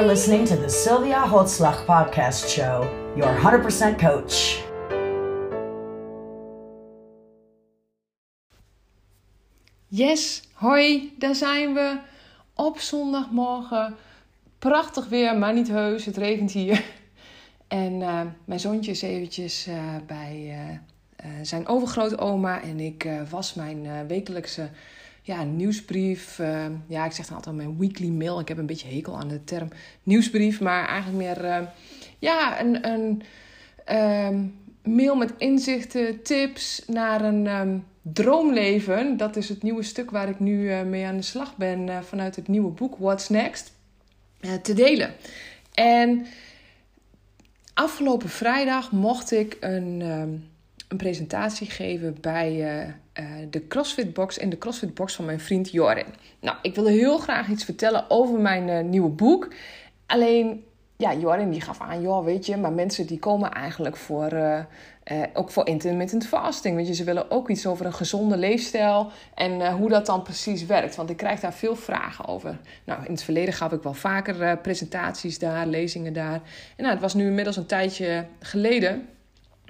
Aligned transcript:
You're 0.00 0.12
listening 0.12 0.46
to 0.46 0.56
the 0.56 0.68
Sylvia 0.68 1.26
Holtzlach 1.26 1.84
Podcast 1.84 2.48
Show, 2.48 2.88
your 3.14 3.34
100% 3.38 3.98
coach. 3.98 4.62
Yes, 9.88 10.42
hoi, 10.52 11.14
daar 11.18 11.34
zijn 11.34 11.74
we 11.74 11.98
op 12.54 12.78
zondagmorgen. 12.78 13.96
Prachtig 14.58 15.08
weer, 15.08 15.38
maar 15.38 15.52
niet 15.52 15.68
heus, 15.68 16.04
het 16.04 16.16
regent 16.16 16.52
hier. 16.52 16.84
En 17.68 17.92
uh, 17.92 18.20
mijn 18.44 18.60
zoontje 18.60 18.90
is 18.90 19.02
eventjes 19.02 19.66
uh, 19.68 19.76
bij 20.06 20.58
uh, 21.24 21.30
zijn 21.42 21.66
overgrote 21.66 22.18
oma 22.18 22.62
en 22.62 22.80
ik 22.80 23.08
was 23.30 23.54
mijn 23.54 24.06
wekelijkse 24.06 24.70
ja, 25.22 25.42
nieuwsbrief. 25.42 26.40
ja, 26.86 27.04
ik 27.04 27.12
zeg 27.12 27.26
dan 27.26 27.36
altijd 27.36 27.56
mijn 27.56 27.78
weekly 27.78 28.08
mail. 28.08 28.40
Ik 28.40 28.48
heb 28.48 28.58
een 28.58 28.66
beetje 28.66 28.94
hekel 28.94 29.18
aan 29.18 29.28
de 29.28 29.44
term 29.44 29.68
nieuwsbrief, 30.02 30.60
maar 30.60 30.88
eigenlijk 30.88 31.18
meer 31.18 31.68
ja, 32.18 32.60
een, 32.60 32.88
een 32.88 33.22
um, 33.96 34.54
mail 34.94 35.14
met 35.14 35.32
inzichten, 35.38 36.22
tips 36.22 36.82
naar 36.86 37.24
een 37.24 37.84
droomleven. 38.02 39.16
Dat 39.16 39.36
is 39.36 39.48
het 39.48 39.62
nieuwe 39.62 39.82
stuk 39.82 40.10
waar 40.10 40.28
ik 40.28 40.40
nu 40.40 40.84
mee 40.84 41.06
aan 41.06 41.16
de 41.16 41.22
slag 41.22 41.56
ben 41.56 42.04
vanuit 42.04 42.36
het 42.36 42.48
nieuwe 42.48 42.70
boek 42.70 42.96
What's 42.98 43.28
Next 43.28 43.72
te 44.62 44.74
delen. 44.74 45.14
En 45.74 46.26
afgelopen 47.74 48.28
vrijdag 48.28 48.92
mocht 48.92 49.32
ik 49.32 49.56
een, 49.60 50.49
een 50.90 50.96
presentatie 50.96 51.70
geven 51.70 52.16
bij 52.20 52.52
uh, 52.52 52.86
uh, 53.24 53.46
de 53.50 53.66
CrossFit 53.66 54.12
Box 54.12 54.38
in 54.38 54.50
de 54.50 54.58
CrossFit 54.58 54.94
Box 54.94 55.14
van 55.14 55.24
mijn 55.24 55.40
vriend 55.40 55.70
Jorin. 55.70 56.06
Nou, 56.40 56.56
ik 56.62 56.74
wilde 56.74 56.90
heel 56.90 57.18
graag 57.18 57.48
iets 57.48 57.64
vertellen 57.64 58.04
over 58.08 58.40
mijn 58.40 58.68
uh, 58.68 58.80
nieuwe 58.80 59.08
boek. 59.08 59.52
Alleen 60.06 60.64
ja, 60.96 61.14
Jorin 61.14 61.50
die 61.50 61.60
gaf 61.60 61.80
aan, 61.80 62.00
joh, 62.00 62.24
weet 62.24 62.46
je, 62.46 62.56
maar 62.56 62.72
mensen 62.72 63.06
die 63.06 63.18
komen 63.18 63.50
eigenlijk 63.50 63.96
voor, 63.96 64.32
ook 65.34 65.50
voor 65.50 65.66
intermittent 65.66 66.26
fasting. 66.26 66.76
Weet 66.76 66.86
je, 66.86 66.94
ze 66.94 67.04
willen 67.04 67.30
ook 67.30 67.48
iets 67.48 67.66
over 67.66 67.86
een 67.86 67.94
gezonde 67.94 68.36
leefstijl 68.36 69.10
en 69.34 69.72
hoe 69.72 69.88
dat 69.88 70.06
dan 70.06 70.22
precies 70.22 70.66
werkt. 70.66 70.96
Want 70.96 71.10
ik 71.10 71.16
krijg 71.16 71.40
daar 71.40 71.54
veel 71.54 71.76
vragen 71.76 72.26
over. 72.26 72.60
Nou, 72.84 73.04
in 73.04 73.12
het 73.12 73.22
verleden 73.22 73.54
gaf 73.54 73.72
ik 73.72 73.82
wel 73.82 73.94
vaker 73.94 74.58
presentaties 74.58 75.38
daar, 75.38 75.66
lezingen 75.66 76.12
daar. 76.12 76.40
En 76.76 76.82
nou, 76.82 76.90
het 76.90 77.00
was 77.00 77.14
nu 77.14 77.26
inmiddels 77.26 77.56
een 77.56 77.66
tijdje 77.66 78.26
geleden. 78.40 79.08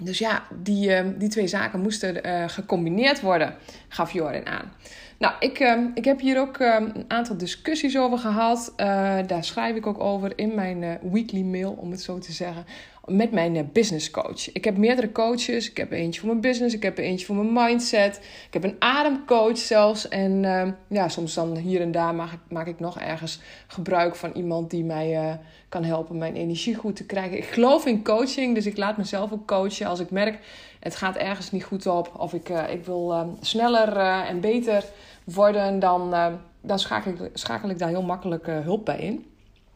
Dus 0.00 0.18
ja, 0.18 0.42
die, 0.62 1.16
die 1.16 1.28
twee 1.28 1.46
zaken 1.46 1.80
moesten 1.80 2.50
gecombineerd 2.50 3.20
worden, 3.20 3.54
gaf 3.88 4.12
Jorin 4.12 4.46
aan. 4.46 4.72
Nou, 5.20 5.34
ik, 5.38 5.60
uh, 5.60 5.80
ik 5.94 6.04
heb 6.04 6.20
hier 6.20 6.40
ook 6.40 6.58
uh, 6.58 6.74
een 6.74 7.04
aantal 7.08 7.36
discussies 7.36 7.98
over 7.98 8.18
gehad. 8.18 8.72
Uh, 8.76 8.86
daar 9.26 9.44
schrijf 9.44 9.76
ik 9.76 9.86
ook 9.86 10.00
over 10.00 10.32
in 10.38 10.54
mijn 10.54 10.82
uh, 10.82 10.90
weekly 11.12 11.42
mail, 11.42 11.72
om 11.72 11.90
het 11.90 12.02
zo 12.02 12.18
te 12.18 12.32
zeggen. 12.32 12.64
Met 13.10 13.32
mijn 13.32 13.70
business 13.72 14.10
coach. 14.10 14.52
Ik 14.52 14.64
heb 14.64 14.76
meerdere 14.76 15.12
coaches. 15.12 15.70
Ik 15.70 15.76
heb 15.76 15.92
eentje 15.92 16.20
voor 16.20 16.28
mijn 16.28 16.40
business. 16.40 16.74
Ik 16.74 16.82
heb 16.82 16.98
eentje 16.98 17.26
voor 17.26 17.36
mijn 17.36 17.52
mindset. 17.52 18.16
Ik 18.46 18.52
heb 18.52 18.64
een 18.64 18.76
ademcoach 18.78 19.58
zelfs. 19.58 20.08
En 20.08 20.44
ehm, 20.44 20.70
ja, 20.88 21.08
soms 21.08 21.34
dan 21.34 21.56
hier 21.56 21.80
en 21.80 21.92
daar 21.92 22.14
maak 22.48 22.66
ik, 22.66 22.80
nog 22.80 22.98
ergens 22.98 23.40
gebruik 23.66 24.16
van 24.16 24.32
iemand 24.34 24.70
die 24.70 24.84
mij 24.84 25.38
kan 25.68 25.84
helpen 25.84 26.18
mijn 26.18 26.36
energie 26.36 26.74
goed 26.74 26.96
te 26.96 27.06
krijgen. 27.06 27.36
Ik 27.36 27.44
geloof 27.44 27.86
in 27.86 28.04
coaching, 28.04 28.54
dus 28.54 28.66
ik 28.66 28.76
laat 28.76 28.96
mezelf 28.96 29.32
ook 29.32 29.46
coachen. 29.46 29.86
Als 29.86 30.00
ik 30.00 30.10
merk, 30.10 30.38
het 30.80 30.96
gaat 30.96 31.16
ergens 31.16 31.50
niet 31.50 31.64
goed 31.64 31.86
op. 31.86 32.10
Of 32.16 32.32
ik, 32.32 32.48
ik 32.48 32.84
wil 32.84 33.12
ehm, 33.12 33.28
sneller 33.40 33.96
en 34.26 34.40
beter 34.40 34.84
worden, 35.24 35.78
dan, 35.78 36.14
dan 36.60 36.78
schakel, 36.78 37.12
ik, 37.12 37.30
schakel 37.32 37.70
ik 37.70 37.78
daar 37.78 37.88
heel 37.88 38.02
makkelijk 38.02 38.46
hulp 38.46 38.84
bij 38.84 38.98
in. 38.98 39.29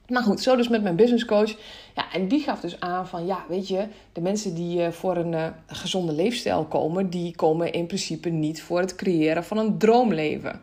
Maar 0.09 0.23
goed, 0.23 0.41
zo 0.41 0.57
dus 0.57 0.69
met 0.69 0.83
mijn 0.83 0.97
business 0.97 1.25
coach. 1.25 1.57
Ja, 1.95 2.13
en 2.13 2.29
die 2.29 2.41
gaf 2.41 2.61
dus 2.61 2.81
aan 2.81 3.09
van, 3.09 3.27
ja, 3.27 3.45
weet 3.49 3.69
je, 3.69 3.87
de 4.13 4.21
mensen 4.21 4.55
die 4.55 4.79
uh, 4.79 4.91
voor 4.91 5.17
een 5.17 5.55
gezonde 5.67 6.13
leefstijl 6.13 6.65
komen, 6.65 7.11
die 7.11 7.37
komen 7.37 7.73
in 7.73 7.87
principe 7.87 8.29
niet 8.29 8.63
voor 8.63 8.81
het 8.81 8.95
creëren 8.95 9.45
van 9.45 9.59
een 9.59 9.79
droomleven. 9.79 10.61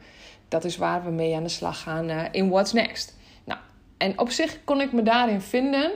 Dat 0.48 0.64
is 0.64 0.78
waar 0.78 1.04
we 1.04 1.12
mee 1.12 1.36
aan 1.36 1.44
de 1.44 1.50
slag 1.50 1.82
gaan 1.82 2.10
in 2.32 2.50
What's 2.50 2.74
Next. 2.74 3.18
Nou, 3.44 3.60
en 3.98 4.20
op 4.20 4.30
zich 4.30 4.64
kon 4.64 4.82
ik 4.82 4.92
me 4.92 5.04
daarin 5.04 5.42
vinden. 5.42 5.92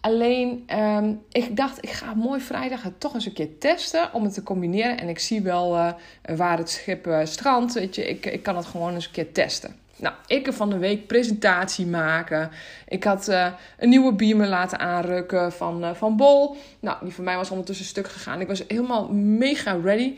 Alleen, 0.00 0.64
um, 0.78 1.22
ik 1.30 1.56
dacht, 1.56 1.78
ik 1.84 1.90
ga 1.90 2.14
mooi 2.14 2.40
vrijdag 2.40 2.82
het 2.82 3.00
toch 3.00 3.14
eens 3.14 3.26
een 3.26 3.32
keer 3.32 3.58
testen 3.58 4.12
om 4.12 4.24
het 4.24 4.34
te 4.34 4.42
combineren. 4.42 4.98
En 4.98 5.08
ik 5.08 5.18
zie 5.18 5.42
wel 5.42 5.94
waar 6.36 6.58
het 6.58 6.70
schip 6.70 7.20
strandt. 7.24 7.74
Weet 7.74 7.94
je, 7.94 8.08
ik, 8.08 8.26
ik 8.26 8.42
kan 8.42 8.56
het 8.56 8.66
gewoon 8.66 8.94
eens 8.94 9.06
een 9.06 9.12
keer 9.12 9.32
testen. 9.32 9.76
Nou, 9.98 10.14
ik 10.26 10.46
er 10.46 10.52
van 10.52 10.70
de 10.70 10.78
week 10.78 11.06
presentatie 11.06 11.86
maken. 11.86 12.50
Ik 12.88 13.04
had 13.04 13.28
uh, 13.28 13.52
een 13.78 13.88
nieuwe 13.88 14.12
beamer 14.12 14.46
laten 14.46 14.78
aanrukken 14.78 15.52
van, 15.52 15.96
van 15.96 16.16
Bol. 16.16 16.56
Nou, 16.80 16.96
die 17.02 17.14
van 17.14 17.24
mij 17.24 17.36
was 17.36 17.50
ondertussen 17.50 17.86
stuk 17.86 18.08
gegaan. 18.08 18.40
Ik 18.40 18.46
was 18.46 18.64
helemaal 18.68 19.08
mega 19.12 19.78
ready. 19.82 20.16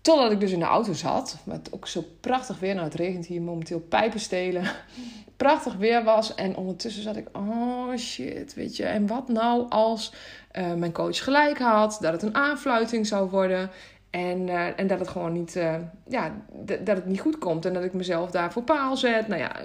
Totdat 0.00 0.32
ik 0.32 0.40
dus 0.40 0.52
in 0.52 0.58
de 0.58 0.64
auto 0.64 0.92
zat. 0.92 1.36
Met 1.44 1.68
ook 1.70 1.86
zo 1.86 2.04
prachtig 2.20 2.58
weer. 2.58 2.74
Nou, 2.74 2.86
het 2.86 2.96
regent 2.96 3.26
hier 3.26 3.42
momenteel 3.42 3.80
pijpen 3.80 4.20
stelen 4.20 4.64
prachtig 5.36 5.74
weer 5.74 6.04
was. 6.04 6.34
En 6.34 6.56
ondertussen 6.56 7.02
zat 7.02 7.16
ik, 7.16 7.26
oh 7.32 7.96
shit, 7.96 8.54
weet 8.54 8.76
je. 8.76 8.84
En 8.84 9.06
wat 9.06 9.28
nou 9.28 9.66
als 9.68 10.12
uh, 10.58 10.74
mijn 10.74 10.92
coach 10.92 11.24
gelijk 11.24 11.58
had, 11.58 11.98
dat 12.00 12.12
het 12.12 12.22
een 12.22 12.34
aanfluiting 12.34 13.06
zou 13.06 13.30
worden. 13.30 13.70
En, 14.10 14.48
uh, 14.48 14.66
en 14.76 14.86
dat 14.86 14.98
het 14.98 15.08
gewoon 15.08 15.32
niet, 15.32 15.56
uh, 15.56 15.74
ja, 16.08 16.32
dat 16.64 16.96
het 16.96 17.06
niet 17.06 17.20
goed 17.20 17.38
komt. 17.38 17.64
En 17.64 17.72
dat 17.72 17.84
ik 17.84 17.92
mezelf 17.92 18.30
daar 18.30 18.52
voor 18.52 18.62
paal 18.62 18.96
zet. 18.96 19.28
Nou 19.28 19.40
ja, 19.40 19.58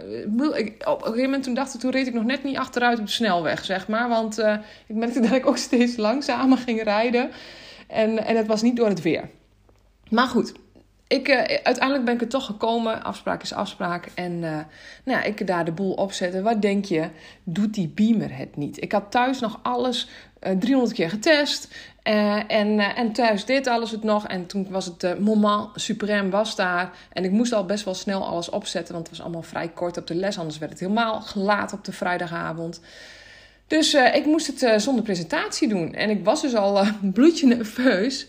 ik, 0.58 0.88
op 0.88 0.98
een 1.00 1.06
gegeven 1.06 1.24
moment 1.24 1.44
toen 1.44 1.54
dacht 1.54 1.74
ik, 1.74 1.80
toen 1.80 1.92
reed 1.92 2.08
ik 2.08 2.14
nog 2.14 2.24
net 2.24 2.44
niet 2.44 2.58
achteruit 2.58 3.00
op 3.00 3.06
de 3.06 3.12
snelweg, 3.12 3.66
zeg 3.66 3.88
maar. 3.88 4.10
Want 4.10 4.38
ik 4.88 4.96
merkte 4.96 5.20
dat 5.28 5.32
ik 5.32 5.48
ook 5.48 5.58
steeds 5.58 5.98
langzamer 5.98 6.58
ging 6.58 6.84
rijden. 6.84 7.32
En, 7.88 8.26
en 8.26 8.36
het 8.36 8.48
was 8.48 8.62
niet 8.62 8.76
door 8.76 8.88
het 8.88 9.02
weer. 9.02 9.30
Maar 10.10 10.28
goed, 10.28 10.54
ik, 11.08 11.28
uh, 11.28 11.36
uiteindelijk 11.64 12.06
ben 12.06 12.14
ik 12.14 12.22
er 12.22 12.28
toch 12.28 12.46
gekomen. 12.46 13.04
Afspraak 13.04 13.42
is 13.42 13.54
afspraak. 13.54 14.08
En 14.14 14.32
uh, 14.32 14.42
nou 14.42 15.20
ja, 15.20 15.24
ik 15.24 15.48
daar 15.48 15.66
de 15.66 15.72
boel 15.72 15.94
opzetten. 15.94 16.44
Wat 16.44 16.62
denk 16.62 16.86
je? 16.86 17.10
Doet 17.44 17.74
die 17.74 17.88
beamer 17.88 18.38
het 18.38 18.56
niet? 18.56 18.82
Ik 18.82 18.92
had 18.92 19.12
thuis 19.12 19.40
nog 19.40 19.60
alles 19.62 20.10
uh, 20.44 20.52
eh, 20.52 20.58
300 20.58 20.94
keer 20.94 21.10
getest. 21.10 21.74
en, 22.04 22.80
en 22.80 23.12
thuis 23.12 23.46
deed 23.46 23.68
alles 23.68 23.92
het 23.92 24.04
nog. 24.04 24.28
En 24.28 24.46
toen 24.46 24.68
was 24.70 24.86
het 24.86 25.20
moment 25.20 25.70
suprême 25.94 26.30
was 26.30 26.56
daar. 26.56 26.92
En 27.14 27.24
ik 27.24 27.32
moest 27.32 27.54
al 27.54 27.66
best 27.66 27.86
wel 27.86 27.94
snel 27.94 28.28
alles 28.28 28.50
opzetten. 28.50 28.94
Want 28.94 29.08
het 29.08 29.18
was 29.18 29.26
allemaal 29.26 29.44
vrij 29.44 29.70
kort 29.70 29.98
op 29.98 30.08
de 30.08 30.16
les. 30.16 30.38
Anders 30.38 30.58
werd 30.58 30.72
het 30.72 30.80
helemaal 30.80 31.22
gelaat 31.22 31.74
op 31.74 31.86
de 31.86 31.92
vrijdagavond. 31.92 32.82
Dus 33.68 33.94
ik 33.94 34.26
moest 34.26 34.48
het 34.48 34.82
zonder 34.82 35.04
presentatie 35.04 35.68
doen. 35.68 35.94
En 35.94 36.10
ik 36.10 36.24
was 36.24 36.42
dus 36.42 36.56
al 36.56 36.86
bloedje 37.14 37.48
nerveus. 37.48 38.28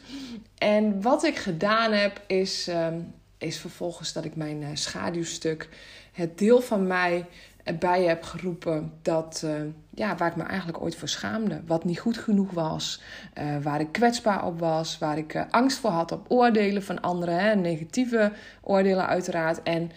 En 0.59 1.03
wat 1.03 1.25
ik 1.25 1.37
gedaan 1.37 1.93
heb, 1.93 2.21
is, 2.27 2.69
um, 2.69 3.15
is 3.39 3.59
vervolgens 3.59 4.13
dat 4.13 4.25
ik 4.25 4.37
mijn 4.37 4.63
uh, 4.63 4.69
schaduwstuk, 4.73 5.69
het 6.13 6.39
deel 6.39 6.61
van 6.61 6.87
mij 6.87 7.27
erbij 7.63 8.03
heb 8.03 8.23
geroepen 8.23 8.93
dat, 9.03 9.43
uh, 9.45 9.53
ja, 9.91 10.17
waar 10.17 10.31
ik 10.31 10.37
me 10.37 10.43
eigenlijk 10.43 10.81
ooit 10.81 10.97
voor 10.97 11.09
schaamde. 11.09 11.61
Wat 11.67 11.85
niet 11.85 11.99
goed 11.99 12.19
genoeg 12.19 12.51
was, 12.51 13.03
uh, 13.39 13.57
waar 13.63 13.81
ik 13.81 13.93
kwetsbaar 13.93 14.47
op 14.47 14.59
was, 14.59 14.99
waar 14.99 15.19
ik 15.19 15.47
angst 15.51 15.79
voor 15.79 15.91
had 15.91 16.13
op 16.13 16.25
oordelen 16.29 16.83
van 16.83 17.01
anderen, 17.01 17.39
hè, 17.39 17.55
negatieve 17.55 18.33
oordelen 18.63 19.07
uiteraard. 19.07 19.63
En 19.63 19.91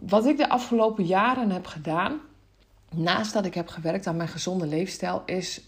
wat 0.00 0.26
ik 0.26 0.36
de 0.36 0.48
afgelopen 0.48 1.04
jaren 1.04 1.50
heb 1.50 1.66
gedaan, 1.66 2.20
naast 2.96 3.32
dat 3.32 3.46
ik 3.46 3.54
heb 3.54 3.68
gewerkt 3.68 4.06
aan 4.06 4.16
mijn 4.16 4.28
gezonde 4.28 4.66
leefstijl, 4.66 5.22
is 5.26 5.64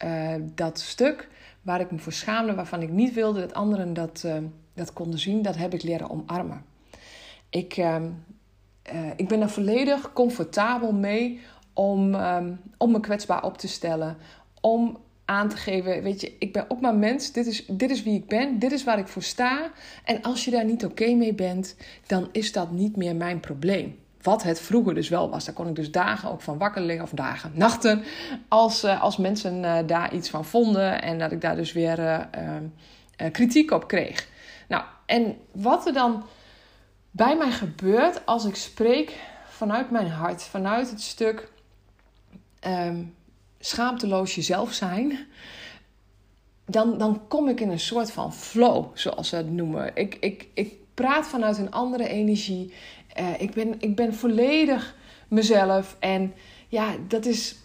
dat 0.54 0.80
stuk 0.80 1.28
waar 1.66 1.80
ik 1.80 1.90
me 1.90 1.98
voor 1.98 2.12
schaamde, 2.12 2.54
waarvan 2.54 2.82
ik 2.82 2.90
niet 2.90 3.14
wilde 3.14 3.40
dat 3.40 3.54
anderen 3.54 3.94
dat, 3.94 4.22
uh, 4.26 4.36
dat 4.74 4.92
konden 4.92 5.18
zien, 5.18 5.42
dat 5.42 5.56
heb 5.56 5.74
ik 5.74 5.82
leren 5.82 6.10
omarmen. 6.10 6.64
Ik, 7.50 7.76
uh, 7.76 7.96
uh, 8.92 9.10
ik 9.16 9.28
ben 9.28 9.40
er 9.40 9.50
volledig 9.50 10.12
comfortabel 10.12 10.92
mee 10.92 11.40
om, 11.72 12.14
um, 12.14 12.60
om 12.78 12.90
me 12.90 13.00
kwetsbaar 13.00 13.44
op 13.44 13.58
te 13.58 13.68
stellen. 13.68 14.16
Om 14.60 14.98
aan 15.24 15.48
te 15.48 15.56
geven, 15.56 16.02
weet 16.02 16.20
je, 16.20 16.36
ik 16.38 16.52
ben 16.52 16.64
ook 16.70 16.80
maar 16.80 16.94
mens. 16.94 17.32
Dit 17.32 17.46
is, 17.46 17.66
dit 17.66 17.90
is 17.90 18.02
wie 18.02 18.14
ik 18.14 18.26
ben. 18.26 18.58
Dit 18.58 18.72
is 18.72 18.84
waar 18.84 18.98
ik 18.98 19.08
voor 19.08 19.22
sta. 19.22 19.70
En 20.04 20.22
als 20.22 20.44
je 20.44 20.50
daar 20.50 20.64
niet 20.64 20.84
oké 20.84 21.14
mee 21.14 21.34
bent, 21.34 21.76
dan 22.06 22.28
is 22.32 22.52
dat 22.52 22.70
niet 22.70 22.96
meer 22.96 23.16
mijn 23.16 23.40
probleem. 23.40 23.98
Wat 24.26 24.42
het 24.42 24.60
vroeger 24.60 24.94
dus 24.94 25.08
wel 25.08 25.30
was. 25.30 25.44
Daar 25.44 25.54
kon 25.54 25.68
ik 25.68 25.74
dus 25.74 25.90
dagen 25.90 26.30
ook 26.30 26.40
van 26.40 26.58
wakker 26.58 26.82
liggen, 26.82 27.04
of 27.04 27.10
dagen, 27.10 27.50
nachten. 27.54 28.04
Als, 28.48 28.84
uh, 28.84 29.02
als 29.02 29.16
mensen 29.16 29.62
uh, 29.62 29.78
daar 29.86 30.14
iets 30.14 30.30
van 30.30 30.44
vonden 30.44 31.02
en 31.02 31.18
dat 31.18 31.32
ik 31.32 31.40
daar 31.40 31.56
dus 31.56 31.72
weer 31.72 31.98
uh, 31.98 33.30
kritiek 33.32 33.70
op 33.70 33.88
kreeg. 33.88 34.28
Nou, 34.68 34.84
en 35.06 35.36
wat 35.52 35.86
er 35.86 35.92
dan 35.92 36.24
bij 37.10 37.36
mij 37.36 37.50
gebeurt 37.50 38.26
als 38.26 38.44
ik 38.44 38.56
spreek 38.56 39.18
vanuit 39.48 39.90
mijn 39.90 40.08
hart, 40.08 40.42
vanuit 40.42 40.90
het 40.90 41.00
stuk 41.00 41.48
um, 42.66 43.14
schaamteloos 43.58 44.34
jezelf 44.34 44.72
zijn. 44.72 45.18
Dan, 46.64 46.98
dan 46.98 47.28
kom 47.28 47.48
ik 47.48 47.60
in 47.60 47.70
een 47.70 47.80
soort 47.80 48.10
van 48.10 48.34
flow, 48.34 48.86
zoals 48.94 49.28
ze 49.28 49.36
het 49.36 49.50
noemen. 49.50 49.90
Ik, 49.94 50.16
ik, 50.20 50.48
ik 50.54 50.74
praat 50.94 51.26
vanuit 51.26 51.58
een 51.58 51.70
andere 51.70 52.08
energie. 52.08 52.72
Uh, 53.20 53.40
ik, 53.40 53.54
ben, 53.54 53.74
ik 53.78 53.96
ben 53.96 54.14
volledig 54.14 54.94
mezelf. 55.28 55.96
En 55.98 56.34
ja, 56.68 56.94
dat 57.08 57.26
is. 57.26 57.56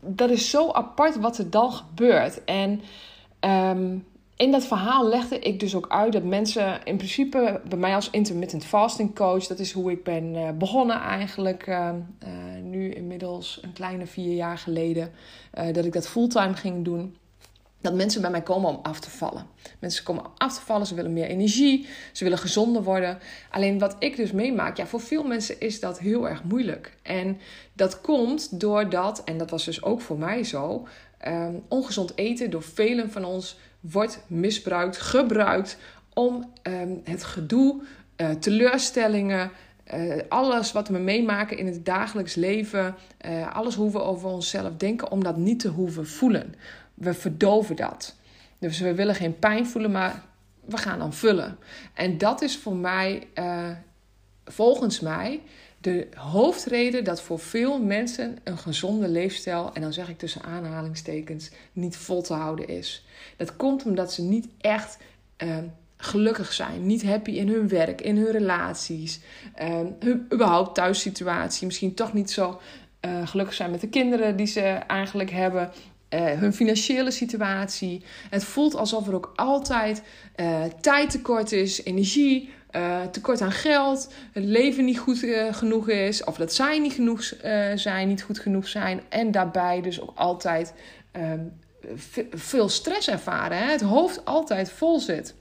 dat 0.00 0.30
is 0.30 0.50
zo 0.50 0.70
apart 0.70 1.18
wat 1.18 1.38
er 1.38 1.50
dan 1.50 1.72
gebeurt. 1.72 2.44
En 2.44 2.80
ehm, 3.40 3.98
in 4.36 4.50
dat 4.50 4.66
verhaal 4.66 5.08
legde 5.08 5.38
ik 5.38 5.60
dus 5.60 5.74
ook 5.74 5.88
uit 5.88 6.12
dat 6.12 6.24
mensen 6.24 6.80
in 6.84 6.96
principe 6.96 7.60
bij 7.68 7.78
mij 7.78 7.94
als 7.94 8.10
intermittent 8.10 8.64
fasting 8.64 9.14
coach, 9.14 9.46
dat 9.46 9.58
is 9.58 9.72
hoe 9.72 9.90
ik 9.90 10.04
ben 10.04 10.34
uh, 10.34 10.50
begonnen 10.50 11.00
eigenlijk, 11.00 11.66
uh, 11.66 11.90
uh, 12.22 12.28
nu 12.62 12.90
inmiddels 12.90 13.58
een 13.62 13.72
kleine 13.72 14.06
vier 14.06 14.34
jaar 14.34 14.58
geleden, 14.58 15.12
dat 15.72 15.84
ik 15.84 15.92
dat 15.92 16.08
fulltime 16.08 16.54
ging 16.54 16.84
doen 16.84 17.16
dat 17.86 17.94
mensen 17.94 18.20
bij 18.20 18.30
mij 18.30 18.42
komen 18.42 18.70
om 18.70 18.78
af 18.82 19.00
te 19.00 19.10
vallen. 19.10 19.46
Mensen 19.78 20.04
komen 20.04 20.24
om 20.24 20.32
af 20.36 20.54
te 20.54 20.60
vallen, 20.60 20.86
ze 20.86 20.94
willen 20.94 21.12
meer 21.12 21.26
energie, 21.26 21.86
ze 22.12 22.24
willen 22.24 22.38
gezonder 22.38 22.82
worden. 22.82 23.18
Alleen 23.50 23.78
wat 23.78 23.96
ik 23.98 24.16
dus 24.16 24.32
meemaak, 24.32 24.76
ja, 24.76 24.86
voor 24.86 25.00
veel 25.00 25.24
mensen 25.24 25.60
is 25.60 25.80
dat 25.80 25.98
heel 25.98 26.28
erg 26.28 26.44
moeilijk. 26.44 26.96
En 27.02 27.38
dat 27.72 28.00
komt 28.00 28.60
doordat, 28.60 29.24
en 29.24 29.38
dat 29.38 29.50
was 29.50 29.64
dus 29.64 29.82
ook 29.82 30.00
voor 30.00 30.18
mij 30.18 30.44
zo, 30.44 30.86
um, 31.26 31.62
ongezond 31.68 32.12
eten 32.14 32.50
door 32.50 32.62
velen 32.62 33.10
van 33.10 33.24
ons 33.24 33.58
wordt 33.80 34.22
misbruikt, 34.26 34.98
gebruikt 34.98 35.78
om 36.14 36.52
um, 36.62 37.00
het 37.04 37.24
gedoe, 37.24 37.82
uh, 38.16 38.30
teleurstellingen, 38.30 39.50
uh, 39.94 40.14
alles 40.28 40.72
wat 40.72 40.88
we 40.88 40.98
meemaken 40.98 41.58
in 41.58 41.66
het 41.66 41.84
dagelijks 41.84 42.34
leven, 42.34 42.94
uh, 43.26 43.54
alles 43.56 43.74
hoe 43.74 43.92
we 43.92 44.00
over 44.00 44.28
onszelf 44.28 44.76
denken, 44.76 45.10
om 45.10 45.24
dat 45.24 45.36
niet 45.36 45.60
te 45.60 45.68
hoeven 45.68 46.06
voelen 46.06 46.54
we 46.96 47.14
verdoven 47.14 47.76
dat. 47.76 48.14
Dus 48.58 48.80
we 48.80 48.94
willen 48.94 49.14
geen 49.14 49.38
pijn 49.38 49.66
voelen, 49.66 49.90
maar 49.90 50.22
we 50.64 50.76
gaan 50.76 50.98
dan 50.98 51.12
vullen. 51.12 51.58
En 51.94 52.18
dat 52.18 52.42
is 52.42 52.56
voor 52.56 52.76
mij, 52.76 53.26
uh, 53.34 53.70
volgens 54.44 55.00
mij, 55.00 55.40
de 55.78 56.08
hoofdreden 56.14 57.04
dat 57.04 57.22
voor 57.22 57.38
veel 57.38 57.82
mensen 57.82 58.38
een 58.44 58.58
gezonde 58.58 59.08
leefstijl, 59.08 59.70
en 59.74 59.80
dan 59.80 59.92
zeg 59.92 60.08
ik 60.08 60.18
tussen 60.18 60.42
aanhalingstekens, 60.42 61.50
niet 61.72 61.96
vol 61.96 62.22
te 62.22 62.34
houden 62.34 62.68
is. 62.68 63.04
Dat 63.36 63.56
komt 63.56 63.84
omdat 63.84 64.12
ze 64.12 64.22
niet 64.22 64.48
echt 64.60 64.98
uh, 65.42 65.56
gelukkig 65.96 66.52
zijn, 66.52 66.86
niet 66.86 67.04
happy 67.04 67.30
in 67.30 67.48
hun 67.48 67.68
werk, 67.68 68.00
in 68.00 68.16
hun 68.16 68.30
relaties, 68.30 69.20
uh, 69.62 69.80
hun 70.00 70.26
überhaupt 70.32 70.74
thuissituatie, 70.74 71.66
misschien 71.66 71.94
toch 71.94 72.12
niet 72.12 72.30
zo 72.30 72.60
gelukkig 73.24 73.54
zijn 73.54 73.70
met 73.70 73.80
de 73.80 73.88
kinderen 73.88 74.36
die 74.36 74.46
ze 74.46 74.60
eigenlijk 74.86 75.30
hebben. 75.30 75.70
Uh, 76.16 76.30
hun 76.30 76.52
financiële 76.52 77.10
situatie. 77.10 78.04
Het 78.30 78.44
voelt 78.44 78.74
alsof 78.74 79.06
er 79.06 79.14
ook 79.14 79.32
altijd 79.34 80.02
uh, 80.36 80.64
tijd 80.80 81.10
tekort 81.10 81.52
is, 81.52 81.82
energie, 81.84 82.50
uh, 82.76 83.02
tekort 83.02 83.40
aan 83.40 83.52
geld, 83.52 84.12
het 84.32 84.44
leven 84.44 84.84
niet 84.84 84.98
goed 84.98 85.26
genoeg 85.50 85.88
is, 85.88 86.24
of 86.24 86.36
dat 86.36 86.54
zij 86.54 86.78
niet 86.78 86.92
genoeg 86.92 87.22
zijn, 87.74 88.08
niet 88.08 88.22
goed 88.22 88.38
genoeg 88.38 88.68
zijn. 88.68 89.00
En 89.08 89.30
daarbij 89.30 89.80
dus 89.80 90.00
ook 90.00 90.12
altijd 90.14 90.74
ehm, 91.12 91.40
veel 92.30 92.68
stress 92.68 93.08
ervaren. 93.08 93.58
Hè? 93.58 93.70
Het 93.70 93.80
hoofd 93.80 94.24
altijd 94.24 94.70
vol 94.70 95.00
zit. 95.00 95.34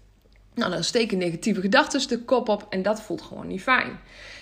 Nou, 0.54 0.72
dan 0.72 0.84
steken 0.84 1.18
negatieve 1.18 1.62
gedachten 1.62 2.08
de 2.08 2.20
kop 2.20 2.50
op 2.50 2.66
en 2.70 2.82
dat 2.82 3.02
voelt 3.02 3.22
gewoon 3.22 3.48
niet 3.48 3.62
fijn. 3.62 4.00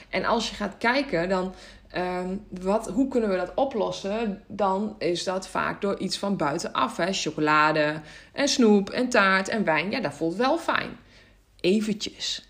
En 0.09 0.25
als 0.25 0.49
je 0.49 0.55
gaat 0.55 0.77
kijken, 0.77 1.29
dan 1.29 1.53
Um, 1.97 2.45
wat, 2.49 2.89
hoe 2.89 3.07
kunnen 3.07 3.29
we 3.29 3.35
dat 3.35 3.51
oplossen? 3.55 4.43
Dan 4.47 4.95
is 4.97 5.23
dat 5.23 5.47
vaak 5.47 5.81
door 5.81 5.99
iets 5.99 6.17
van 6.17 6.37
buitenaf. 6.37 6.97
Hè? 6.97 7.13
Chocolade 7.13 8.01
en 8.31 8.47
snoep 8.47 8.89
en 8.89 9.09
taart 9.09 9.47
en 9.47 9.63
wijn. 9.63 9.91
Ja, 9.91 9.99
dat 9.99 10.13
voelt 10.13 10.35
wel 10.35 10.57
fijn. 10.57 10.89
Eventjes. 11.59 12.49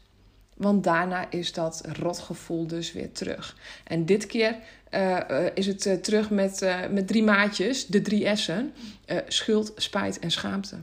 Want 0.57 0.83
daarna 0.83 1.31
is 1.31 1.53
dat 1.53 1.83
rotgevoel 1.99 2.67
dus 2.67 2.93
weer 2.93 3.11
terug. 3.11 3.57
En 3.83 4.05
dit 4.05 4.25
keer 4.25 4.55
uh, 4.91 5.19
uh, 5.31 5.45
is 5.53 5.65
het 5.65 5.85
uh, 5.85 5.93
terug 5.93 6.29
met, 6.29 6.75
met 6.91 7.07
drie 7.07 7.23
maatjes, 7.23 7.87
de 7.87 8.01
drie 8.01 8.35
S'en. 8.35 8.73
schuld, 9.27 9.71
spijt 9.75 10.19
en 10.19 10.31
schaamte. 10.31 10.77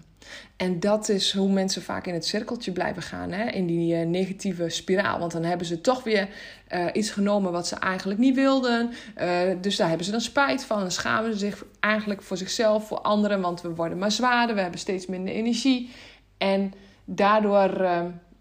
En 0.57 0.81
dat 0.81 1.09
is 1.09 1.33
hoe 1.33 1.53
mensen 1.53 1.83
vaak 1.83 2.07
in 2.07 2.15
het 2.15 2.27
cirkeltje 2.27 2.73
blijven 2.73 3.03
gaan, 3.03 3.33
hè? 3.33 3.51
in 3.51 3.67
die 3.67 3.95
uh, 3.95 4.07
negatieve 4.07 4.69
spiraal. 4.69 5.19
Want 5.19 5.33
dan 5.33 5.43
hebben 5.43 5.67
ze 5.67 5.81
toch 5.81 6.03
weer 6.03 6.29
uh, 6.75 6.87
iets 6.93 7.11
genomen 7.11 7.53
wat 7.53 7.67
ze 7.67 7.77
eigenlijk 7.77 8.21
niet 8.21 8.35
wilden. 8.35 8.91
Uh, 9.21 9.41
dus 9.61 9.77
daar 9.77 9.89
hebben 9.89 10.07
ze 10.07 10.13
dan 10.13 10.21
spijt 10.21 10.65
van. 10.65 10.83
En 10.83 10.93
schamen 10.93 11.33
ze 11.33 11.39
zich 11.39 11.65
eigenlijk 11.81 12.23
voor 12.23 12.37
zichzelf, 12.37 12.87
voor 12.87 13.01
anderen. 13.01 13.41
Want 13.41 13.61
we 13.61 13.75
worden 13.75 13.99
maar 13.99 14.13
zwaarder, 14.13 14.55
we 14.55 14.61
hebben 14.61 14.81
steeds 14.81 15.07
minder 15.07 15.35
energie. 15.35 15.91
En 16.39 16.73
daardoor 17.05 17.87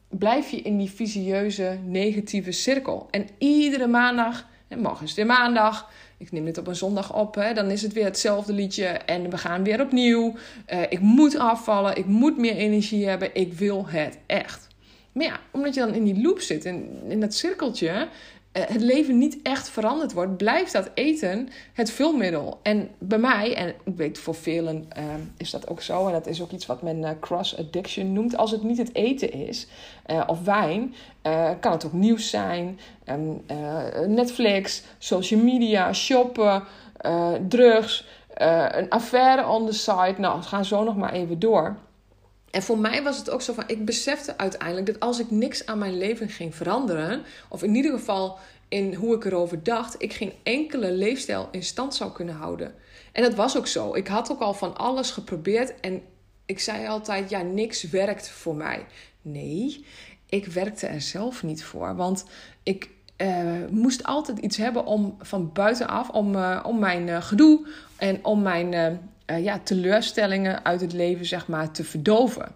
blijf 0.09 0.49
je 0.49 0.61
in 0.61 0.77
die 0.77 0.91
visieuze 0.91 1.79
negatieve 1.85 2.51
cirkel. 2.51 3.07
En 3.11 3.27
iedere 3.37 3.87
maandag, 3.87 4.47
en 4.67 4.79
morgen 4.79 5.05
is 5.05 5.13
weer 5.13 5.25
maandag 5.25 5.89
ik 6.19 6.31
neem 6.31 6.45
dit 6.45 6.57
op 6.57 6.67
een 6.67 6.75
zondag 6.75 7.15
op, 7.15 7.35
hè, 7.35 7.53
dan 7.53 7.71
is 7.71 7.81
het 7.81 7.93
weer 7.93 8.03
hetzelfde 8.03 8.53
liedje 8.53 8.85
en 8.85 9.29
we 9.29 9.37
gaan 9.37 9.63
weer 9.63 9.81
opnieuw. 9.81 10.33
Uh, 10.73 10.81
ik 10.81 10.99
moet 10.99 11.37
afvallen, 11.37 11.97
ik 11.97 12.05
moet 12.05 12.37
meer 12.37 12.55
energie 12.55 13.07
hebben, 13.07 13.35
ik 13.35 13.53
wil 13.53 13.87
het 13.87 14.17
echt. 14.25 14.67
Maar 15.11 15.25
ja, 15.25 15.39
omdat 15.51 15.73
je 15.73 15.79
dan 15.79 15.93
in 15.93 16.03
die 16.03 16.21
loop 16.21 16.39
zit, 16.39 16.65
in, 16.65 16.89
in 17.07 17.19
dat 17.19 17.33
cirkeltje, 17.33 18.07
het 18.67 18.81
leven 18.81 19.17
niet 19.17 19.39
echt 19.43 19.69
veranderd 19.69 20.13
wordt, 20.13 20.37
blijft 20.37 20.73
dat 20.73 20.89
eten 20.93 21.49
het 21.73 21.91
vulmiddel. 21.91 22.59
En 22.61 22.89
bij 22.97 23.17
mij, 23.17 23.55
en 23.55 23.67
ik 23.67 23.95
weet 23.95 24.17
voor 24.17 24.35
velen 24.35 24.87
uh, 24.97 25.03
is 25.37 25.49
dat 25.49 25.67
ook 25.69 25.81
zo, 25.81 26.05
en 26.07 26.11
dat 26.11 26.27
is 26.27 26.41
ook 26.41 26.51
iets 26.51 26.65
wat 26.65 26.81
men 26.81 26.97
uh, 26.97 27.09
cross 27.19 27.57
addiction 27.57 28.13
noemt. 28.13 28.37
Als 28.37 28.51
het 28.51 28.63
niet 28.63 28.77
het 28.77 28.95
eten 28.95 29.31
is, 29.31 29.67
of 30.27 30.43
wijn, 30.43 30.93
kan 31.59 31.71
het 31.71 31.85
ook 31.85 31.93
nieuws 31.93 32.29
zijn, 32.29 32.79
um, 33.09 33.43
Netflix, 34.07 34.83
social 34.97 35.41
media, 35.41 35.93
shoppen, 35.93 36.63
drugs, 37.47 38.07
een 38.69 38.89
affaire 38.89 39.47
on 39.47 39.65
the 39.65 39.73
side. 39.73 40.15
Nou, 40.17 40.41
ga 40.41 40.63
zo 40.63 40.83
nog 40.83 40.95
maar 40.95 41.13
even 41.13 41.39
door. 41.39 41.75
En 42.51 42.63
voor 42.63 42.77
mij 42.77 43.03
was 43.03 43.17
het 43.17 43.29
ook 43.29 43.41
zo 43.41 43.53
van, 43.53 43.63
ik 43.67 43.85
besefte 43.85 44.37
uiteindelijk 44.37 44.85
dat 44.85 44.99
als 44.99 45.19
ik 45.19 45.31
niks 45.31 45.65
aan 45.65 45.77
mijn 45.77 45.97
leven 45.97 46.29
ging 46.29 46.55
veranderen, 46.55 47.23
of 47.47 47.63
in 47.63 47.75
ieder 47.75 47.91
geval 47.91 48.37
in 48.67 48.93
hoe 48.93 49.15
ik 49.15 49.25
erover 49.25 49.63
dacht, 49.63 49.95
ik 49.97 50.13
geen 50.13 50.33
enkele 50.43 50.91
leefstijl 50.91 51.47
in 51.51 51.63
stand 51.63 51.95
zou 51.95 52.11
kunnen 52.11 52.35
houden. 52.35 52.73
En 53.11 53.23
dat 53.23 53.33
was 53.33 53.57
ook 53.57 53.67
zo. 53.67 53.95
Ik 53.95 54.07
had 54.07 54.31
ook 54.31 54.41
al 54.41 54.53
van 54.53 54.77
alles 54.77 55.11
geprobeerd 55.11 55.79
en 55.79 56.01
ik 56.45 56.59
zei 56.59 56.87
altijd, 56.87 57.29
ja, 57.29 57.41
niks 57.41 57.89
werkt 57.89 58.29
voor 58.29 58.55
mij. 58.55 58.85
Nee, 59.21 59.85
ik 60.29 60.45
werkte 60.45 60.87
er 60.87 61.01
zelf 61.01 61.43
niet 61.43 61.63
voor, 61.63 61.95
want 61.95 62.25
ik 62.63 62.89
uh, 63.17 63.67
moest 63.69 64.03
altijd 64.03 64.37
iets 64.37 64.57
hebben 64.57 64.85
om 64.85 65.15
van 65.19 65.51
buitenaf, 65.53 66.09
om, 66.09 66.35
uh, 66.35 66.59
om 66.63 66.79
mijn 66.79 67.07
uh, 67.07 67.21
gedoe 67.21 67.67
en 67.95 68.25
om 68.25 68.41
mijn 68.41 68.99
uh, 69.31 69.43
ja, 69.43 69.59
teleurstellingen 69.59 70.65
uit 70.65 70.81
het 70.81 70.93
leven 70.93 71.25
zeg 71.25 71.47
maar, 71.47 71.71
te 71.71 71.83
verdoven. 71.83 72.55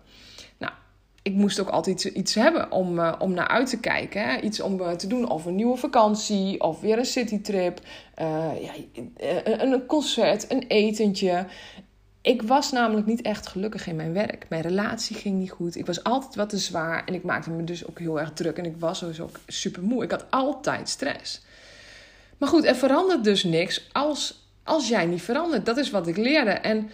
Nou, 0.58 0.74
ik 1.22 1.34
moest 1.34 1.60
ook 1.60 1.70
altijd 1.70 2.04
iets, 2.04 2.34
hebben 2.34 2.72
om, 2.72 3.00
uh, 3.00 3.14
om 3.20 3.34
naar 3.34 3.48
uit 3.48 3.70
te 3.70 3.80
kijken. 3.80 4.22
Hè? 4.22 4.40
Iets 4.40 4.62
om 4.62 4.80
uh, 4.80 4.92
te 4.92 5.08
doen, 5.08 5.30
of 5.30 5.46
een 5.46 5.56
nieuwe 5.56 5.78
vakantie, 5.78 6.62
of 6.62 6.82
weer 6.82 6.98
een 6.98 7.06
citytrip, 7.06 7.80
ja, 8.18 8.72
een, 9.18 9.72
een 9.72 9.86
concert, 9.86 10.52
een 10.52 10.64
etentje. 10.68 11.46
Ik 12.22 12.42
was 12.42 12.72
namelijk 12.72 13.08
niet 13.08 13.22
echt 13.22 13.48
gelukkig 13.48 13.88
in 13.88 13.96
mijn 13.96 14.14
werk. 14.14 14.46
Mijn 14.50 14.62
relatie 14.62 15.16
ging 15.16 15.40
niet 15.40 15.52
goed. 15.52 15.76
Ik 15.76 15.86
was 15.86 16.04
altijd 16.04 16.36
wat 16.36 16.50
te 16.50 16.58
zwaar 16.58 17.06
en 17.06 17.14
ik 17.14 17.24
maakte 17.24 17.50
me 17.50 17.64
dus 17.64 17.88
ook 17.88 18.00
heel 18.00 18.20
erg 18.20 18.34
druk. 18.34 18.58
En 18.58 18.66
ik 18.66 18.76
was 18.80 19.00
dus 19.00 19.20
ook 19.20 19.40
super 19.48 19.84
moe. 19.84 20.04
Ik 20.04 20.12
had 20.12 20.26
altijd 20.30 20.90
stress. 20.90 21.42
Maar 22.38 22.50
goed, 22.50 22.66
er 22.66 22.76
verandert 22.76 23.24
dus 23.24 23.44
niks 23.44 23.90
als 23.92 24.43
als 24.64 24.88
jij 24.88 25.06
niet 25.06 25.22
verandert. 25.22 25.66
Dat 25.66 25.78
is 25.78 25.90
wat 25.90 26.08
ik 26.08 26.18
leerde. 26.18 26.52
En 26.52 26.90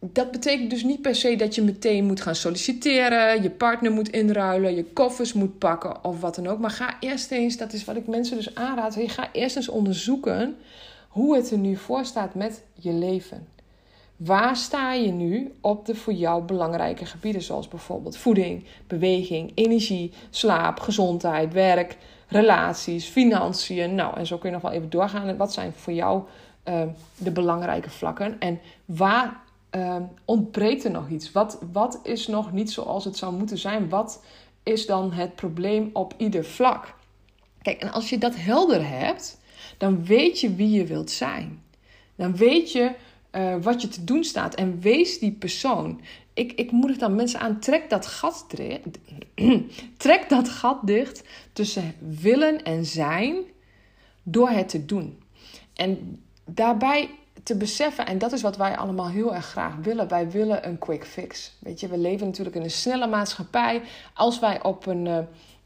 dat 0.00 0.30
betekent 0.30 0.70
dus 0.70 0.82
niet 0.82 1.02
per 1.02 1.14
se 1.14 1.36
dat 1.36 1.54
je 1.54 1.62
meteen 1.62 2.04
moet 2.04 2.20
gaan 2.20 2.34
solliciteren, 2.34 3.42
je 3.42 3.50
partner 3.50 3.92
moet 3.92 4.08
inruilen, 4.08 4.74
je 4.74 4.84
koffers 4.84 5.32
moet 5.32 5.58
pakken 5.58 6.04
of 6.04 6.20
wat 6.20 6.34
dan 6.34 6.46
ook. 6.46 6.58
Maar 6.58 6.70
ga 6.70 6.96
eerst 7.00 7.30
eens, 7.30 7.56
dat 7.56 7.72
is 7.72 7.84
wat 7.84 7.96
ik 7.96 8.06
mensen 8.06 8.36
dus 8.36 8.54
aanraad, 8.54 8.94
je 8.94 9.08
ga 9.08 9.28
eerst 9.32 9.56
eens 9.56 9.68
onderzoeken 9.68 10.56
hoe 11.08 11.36
het 11.36 11.50
er 11.50 11.58
nu 11.58 11.76
voor 11.76 12.04
staat 12.04 12.34
met 12.34 12.62
je 12.74 12.92
leven. 12.92 13.48
Waar 14.16 14.56
sta 14.56 14.92
je 14.92 15.10
nu 15.12 15.52
op 15.60 15.86
de 15.86 15.94
voor 15.94 16.12
jou 16.12 16.42
belangrijke 16.42 17.06
gebieden, 17.06 17.42
zoals 17.42 17.68
bijvoorbeeld 17.68 18.16
voeding, 18.16 18.64
beweging, 18.86 19.52
energie, 19.54 20.12
slaap, 20.30 20.80
gezondheid, 20.80 21.52
werk, 21.52 21.96
relaties, 22.28 23.06
financiën. 23.06 23.94
Nou, 23.94 24.16
en 24.16 24.26
zo 24.26 24.38
kun 24.38 24.48
je 24.48 24.54
nog 24.54 24.64
wel 24.64 24.72
even 24.72 24.90
doorgaan. 24.90 25.36
Wat 25.36 25.52
zijn 25.52 25.72
voor 25.76 25.92
jou 25.92 26.22
uh, 26.64 26.82
de 27.16 27.30
belangrijke 27.30 27.90
vlakken. 27.90 28.40
En 28.40 28.60
waar 28.84 29.40
uh, 29.76 29.96
ontbreekt 30.24 30.84
er 30.84 30.90
nog 30.90 31.08
iets? 31.08 31.32
Wat, 31.32 31.58
wat 31.72 32.00
is 32.02 32.26
nog 32.26 32.52
niet 32.52 32.70
zoals 32.70 33.04
het 33.04 33.16
zou 33.16 33.34
moeten 33.34 33.58
zijn? 33.58 33.88
Wat 33.88 34.22
is 34.62 34.86
dan 34.86 35.12
het 35.12 35.34
probleem 35.34 35.90
op 35.92 36.14
ieder 36.16 36.44
vlak? 36.44 36.94
Kijk, 37.62 37.80
en 37.80 37.92
als 37.92 38.08
je 38.08 38.18
dat 38.18 38.36
helder 38.36 38.88
hebt, 38.88 39.40
dan 39.78 40.04
weet 40.04 40.40
je 40.40 40.54
wie 40.54 40.70
je 40.70 40.84
wilt 40.84 41.10
zijn. 41.10 41.62
Dan 42.14 42.36
weet 42.36 42.72
je 42.72 42.90
uh, 43.32 43.54
wat 43.60 43.82
je 43.82 43.88
te 43.88 44.04
doen 44.04 44.24
staat 44.24 44.54
en 44.54 44.80
wees 44.80 45.18
die 45.18 45.32
persoon. 45.32 46.00
Ik, 46.34 46.52
ik 46.52 46.70
moedig 46.70 46.96
dan 46.96 47.14
mensen 47.14 47.40
aan, 47.40 47.60
trek 47.60 47.90
dat, 47.90 48.06
gat 48.06 48.46
trek 49.96 50.28
dat 50.28 50.48
gat 50.48 50.86
dicht 50.86 51.24
tussen 51.52 51.94
willen 51.98 52.62
en 52.62 52.84
zijn 52.84 53.36
door 54.22 54.48
het 54.48 54.68
te 54.68 54.84
doen. 54.84 55.18
En 55.74 56.22
daarbij 56.44 57.10
te 57.42 57.56
beseffen, 57.56 58.06
en 58.06 58.18
dat 58.18 58.32
is 58.32 58.42
wat 58.42 58.56
wij 58.56 58.76
allemaal 58.76 59.08
heel 59.08 59.34
erg 59.34 59.46
graag 59.46 59.74
willen. 59.82 60.08
Wij 60.08 60.30
willen 60.30 60.66
een 60.66 60.78
quick 60.78 61.06
fix. 61.06 61.52
Weet 61.58 61.80
je, 61.80 61.88
we 61.88 61.98
leven 61.98 62.26
natuurlijk 62.26 62.56
in 62.56 62.62
een 62.62 62.70
snelle 62.70 63.06
maatschappij. 63.06 63.82
Als 64.14 64.38
wij 64.38 64.62
op 64.62 64.86
een. 64.86 65.06
Uh, 65.06 65.18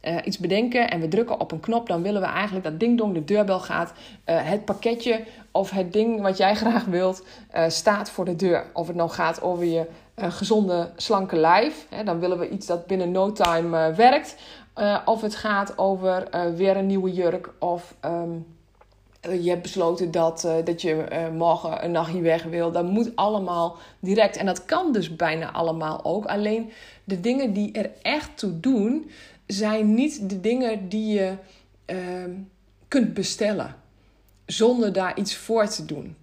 uh, 0.02 0.16
iets 0.24 0.38
bedenken 0.38 0.90
en 0.90 1.00
we 1.00 1.08
drukken 1.08 1.40
op 1.40 1.52
een 1.52 1.60
knop, 1.60 1.86
dan 1.86 2.02
willen 2.02 2.20
we 2.20 2.26
eigenlijk 2.26 2.64
dat 2.64 2.80
ding-dong 2.80 3.14
de 3.14 3.24
deurbel 3.24 3.60
gaat. 3.60 3.92
Uh, 4.26 4.48
het 4.48 4.64
pakketje 4.64 5.24
of 5.50 5.70
het 5.70 5.92
ding 5.92 6.20
wat 6.20 6.36
jij 6.36 6.54
graag 6.62 6.84
wilt 6.84 7.22
staat 7.68 8.10
voor 8.10 8.24
de 8.24 8.36
deur. 8.36 8.66
Of 8.72 8.86
het 8.86 8.96
nou 8.96 9.10
gaat 9.10 9.42
over 9.42 9.64
je 9.64 9.86
gezonde, 10.16 10.90
slanke 10.96 11.36
lijf, 11.36 11.86
hè, 11.90 12.04
dan 12.04 12.18
willen 12.18 12.38
we 12.38 12.48
iets 12.48 12.66
dat 12.66 12.86
binnen 12.86 13.10
no 13.10 13.32
time 13.32 13.94
werkt. 13.94 14.36
of 15.04 15.20
het 15.20 15.36
gaat 15.36 15.78
over 15.78 16.28
weer 16.56 16.76
een 16.76 16.86
nieuwe 16.86 17.12
jurk 17.12 17.50
of. 17.58 17.94
Um, 18.04 18.10
eh, 18.10 18.55
je 19.32 19.48
hebt 19.48 19.62
besloten 19.62 20.10
dat, 20.10 20.44
uh, 20.44 20.54
dat 20.64 20.82
je 20.82 21.06
uh, 21.12 21.28
morgen 21.28 21.84
een 21.84 21.90
nachtje 21.90 22.20
weg 22.20 22.42
wil. 22.42 22.72
Dat 22.72 22.84
moet 22.84 23.16
allemaal 23.16 23.76
direct. 24.00 24.36
En 24.36 24.46
dat 24.46 24.64
kan 24.64 24.92
dus 24.92 25.16
bijna 25.16 25.52
allemaal 25.52 26.04
ook. 26.04 26.24
Alleen 26.24 26.70
de 27.04 27.20
dingen 27.20 27.52
die 27.52 27.72
er 27.72 27.90
echt 28.02 28.38
toe 28.38 28.60
doen, 28.60 29.10
zijn 29.46 29.94
niet 29.94 30.28
de 30.28 30.40
dingen 30.40 30.88
die 30.88 31.14
je 31.14 31.34
uh, 31.86 31.98
kunt 32.88 33.14
bestellen. 33.14 33.74
Zonder 34.46 34.92
daar 34.92 35.18
iets 35.18 35.36
voor 35.36 35.68
te 35.68 35.84
doen. 35.84 36.16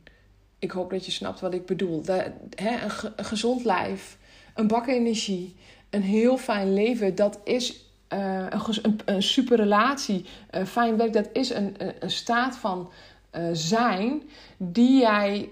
Ik 0.60 0.72
hoop 0.72 0.90
dat 0.90 1.06
je 1.06 1.12
snapt 1.12 1.40
wat 1.40 1.54
ik 1.54 1.66
bedoel. 1.66 2.02
Dat, 2.02 2.24
hè, 2.56 2.84
een, 2.84 3.12
een 3.16 3.26
gezond 3.26 3.66
lijf, 3.66 4.18
een 4.56 4.68
bak 4.68 4.88
energie, 4.88 5.56
een 5.90 6.02
heel 6.02 6.38
fijn 6.38 6.74
leven, 6.74 7.16
dat 7.16 7.40
is 7.44 7.83
uh, 8.14 8.46
een, 8.82 9.00
een, 9.06 9.24
super 9.24 9.58
relatie, 9.58 10.26
uh, 10.52 10.66
fijn 10.66 10.98
werk, 10.98 11.14
dat 11.14 11.30
is 11.34 11.50
een, 11.50 11.76
een 12.00 12.12
staat 12.12 12.56
van 12.56 12.90
uh, 13.36 13.44
zijn 13.52 14.22
die 14.58 15.00
jij 15.00 15.50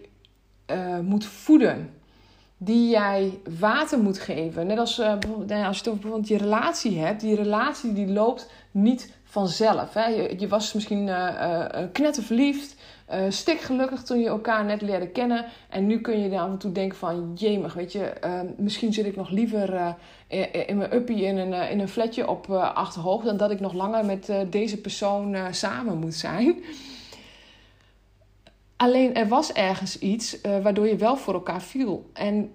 moet 1.02 1.26
voeden. 1.26 1.94
Die 2.58 2.90
jij 2.90 3.40
water 3.60 4.00
moet 4.00 4.20
geven. 4.20 4.68
Net 4.68 4.78
als 4.78 4.98
nou 4.98 5.46
ja, 5.48 5.68
als 5.68 5.80
je 5.80 5.90
het 5.90 6.00
bijvoorbeeld 6.00 6.28
je 6.28 6.38
relatie 6.38 7.00
hebt. 7.00 7.22
Die 7.22 7.36
relatie 7.36 7.94
die 7.94 8.08
loopt 8.08 8.50
niet 8.72 9.14
vanzelf. 9.24 9.94
Hè? 9.94 10.06
Je, 10.06 10.36
je 10.40 10.48
was 10.48 10.74
misschien 10.74 11.10
knetterverliefd. 11.92 12.76
Uh, 13.14 13.20
stik 13.30 13.60
gelukkig 13.60 14.04
toen 14.04 14.20
je 14.20 14.28
elkaar 14.28 14.66
net 14.66 14.82
leerde 14.82 15.08
kennen. 15.08 15.46
En 15.70 15.88
nu 15.88 16.02
kun 16.02 16.20
je 16.20 16.30
er 16.30 16.40
af 16.40 16.50
en 16.50 16.58
toe 16.58 16.72
denken 16.72 16.98
van... 16.98 17.32
Jemig, 17.36 17.74
weet 17.74 17.92
je, 17.92 18.14
uh, 18.26 18.40
misschien 18.58 18.94
zit 18.94 19.06
ik 19.06 19.16
nog 19.16 19.30
liever 19.30 19.74
uh, 19.74 20.68
in 20.68 20.78
mijn 20.78 20.94
uppie 20.94 21.24
in 21.24 21.38
een, 21.38 21.70
in 21.70 21.80
een 21.80 21.90
flatje 21.90 22.28
op 22.28 22.50
Achterhoog... 22.52 23.24
dan 23.24 23.38
dat 23.38 23.52
ik 23.52 23.60
nog 23.60 23.74
langer 23.74 24.06
met 24.06 24.32
deze 24.50 24.82
persoon 24.82 25.38
samen 25.52 25.98
moet 25.98 26.16
zijn. 26.16 26.64
Alleen 28.76 29.16
er 29.16 29.28
was 29.28 29.54
ergens 29.54 30.00
iets 30.00 30.42
waardoor 30.42 30.88
je 30.88 30.96
wel 30.96 31.18
voor 31.18 31.34
elkaar 31.34 31.62
viel. 31.62 32.10
En 32.14 32.52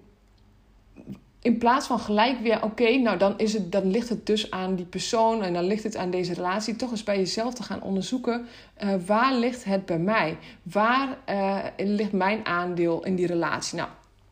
in 1.41 1.57
plaats 1.57 1.87
van 1.87 1.99
gelijk 1.99 2.39
weer, 2.39 2.63
oké, 2.63 2.97
nou 2.97 3.17
dan, 3.17 3.33
is 3.37 3.53
het, 3.53 3.71
dan 3.71 3.91
ligt 3.91 4.09
het 4.09 4.25
dus 4.25 4.51
aan 4.51 4.75
die 4.75 4.85
persoon 4.85 5.43
en 5.43 5.53
dan 5.53 5.63
ligt 5.63 5.83
het 5.83 5.95
aan 5.95 6.09
deze 6.11 6.33
relatie, 6.33 6.75
toch 6.75 6.91
eens 6.91 7.03
bij 7.03 7.17
jezelf 7.17 7.53
te 7.53 7.63
gaan 7.63 7.81
onderzoeken, 7.81 8.47
uh, 8.83 8.93
waar 9.05 9.33
ligt 9.33 9.63
het 9.63 9.85
bij 9.85 9.99
mij? 9.99 10.37
Waar 10.63 11.17
uh, 11.29 11.63
ligt 11.77 12.11
mijn 12.11 12.45
aandeel 12.45 13.05
in 13.05 13.15
die 13.15 13.27
relatie? 13.27 13.77
Nou, 13.77 13.89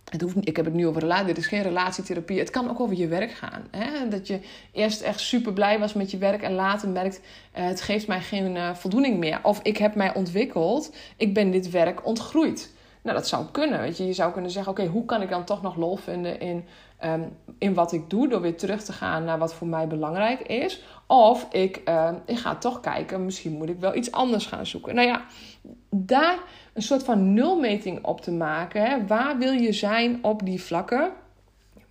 het 0.10 0.22
hoeft 0.22 0.36
niet, 0.36 0.48
ik 0.48 0.56
heb 0.56 0.66
het 0.66 0.74
nu 0.74 0.88
over 0.88 1.02
relatie, 1.02 1.26
dit 1.26 1.38
is 1.38 1.48
geen 1.48 1.62
relatietherapie. 1.62 2.40
Het 2.40 2.50
kan 2.50 2.70
ook 2.70 2.80
over 2.80 2.96
je 2.96 3.08
werk 3.08 3.32
gaan. 3.32 3.68
Hè? 3.72 4.08
Dat 4.08 4.28
je 4.28 4.40
eerst 4.72 5.02
echt 5.02 5.20
super 5.20 5.54
blij 5.54 5.80
was 5.80 5.94
met 5.94 6.12
je 6.12 6.18
werk 6.18 6.42
en 6.42 6.54
later 6.54 6.90
merkt, 6.90 7.22
uh, 7.58 7.66
het 7.66 7.82
geeft 7.82 8.08
mij 8.08 8.22
geen 8.22 8.76
voldoening 8.76 9.18
meer. 9.18 9.40
Of 9.44 9.60
ik 9.62 9.78
heb 9.78 9.96
mij 9.96 10.14
ontwikkeld, 10.14 10.96
ik 11.18 11.34
ben 11.34 11.52
dit 11.52 11.70
werk 11.70 12.06
ontgroeid. 12.06 12.74
Nou, 13.06 13.18
dat 13.18 13.28
zou 13.28 13.46
kunnen. 13.52 14.06
Je 14.06 14.14
zou 14.14 14.32
kunnen 14.32 14.52
zeggen: 14.52 14.72
oké, 14.72 14.86
hoe 14.86 15.06
kan 15.06 15.22
ik 15.22 15.30
dan 15.30 15.44
toch 15.44 15.62
nog 15.62 15.76
lol 15.76 15.96
vinden 15.96 16.40
in, 16.40 16.66
um, 17.04 17.38
in 17.58 17.74
wat 17.74 17.92
ik 17.92 18.10
doe, 18.10 18.28
door 18.28 18.42
weer 18.42 18.58
terug 18.58 18.84
te 18.84 18.94
gaan 18.94 19.24
naar 19.24 19.38
wat 19.38 19.54
voor 19.54 19.68
mij 19.68 19.88
belangrijk 19.88 20.40
is. 20.40 20.84
Of 21.08 21.48
ik, 21.52 21.82
uh, 21.86 22.12
ik 22.26 22.38
ga 22.38 22.56
toch 22.56 22.80
kijken, 22.80 23.26
misschien 23.26 23.52
moet 23.52 23.70
ik 23.70 23.80
wel 23.80 23.96
iets 23.96 24.12
anders 24.12 24.46
gaan 24.46 24.66
zoeken. 24.66 24.96
Nou 24.96 25.08
ja, 25.08 25.26
daar 25.90 26.38
een 26.74 26.82
soort 26.82 27.04
van 27.04 27.34
nulmeting 27.34 28.06
op 28.06 28.22
te 28.22 28.32
maken. 28.32 28.82
Hè. 28.82 29.06
Waar 29.06 29.38
wil 29.38 29.52
je 29.52 29.74
zijn 29.74 30.24
op 30.24 30.46
die 30.46 30.62
vlakken? 30.62 31.12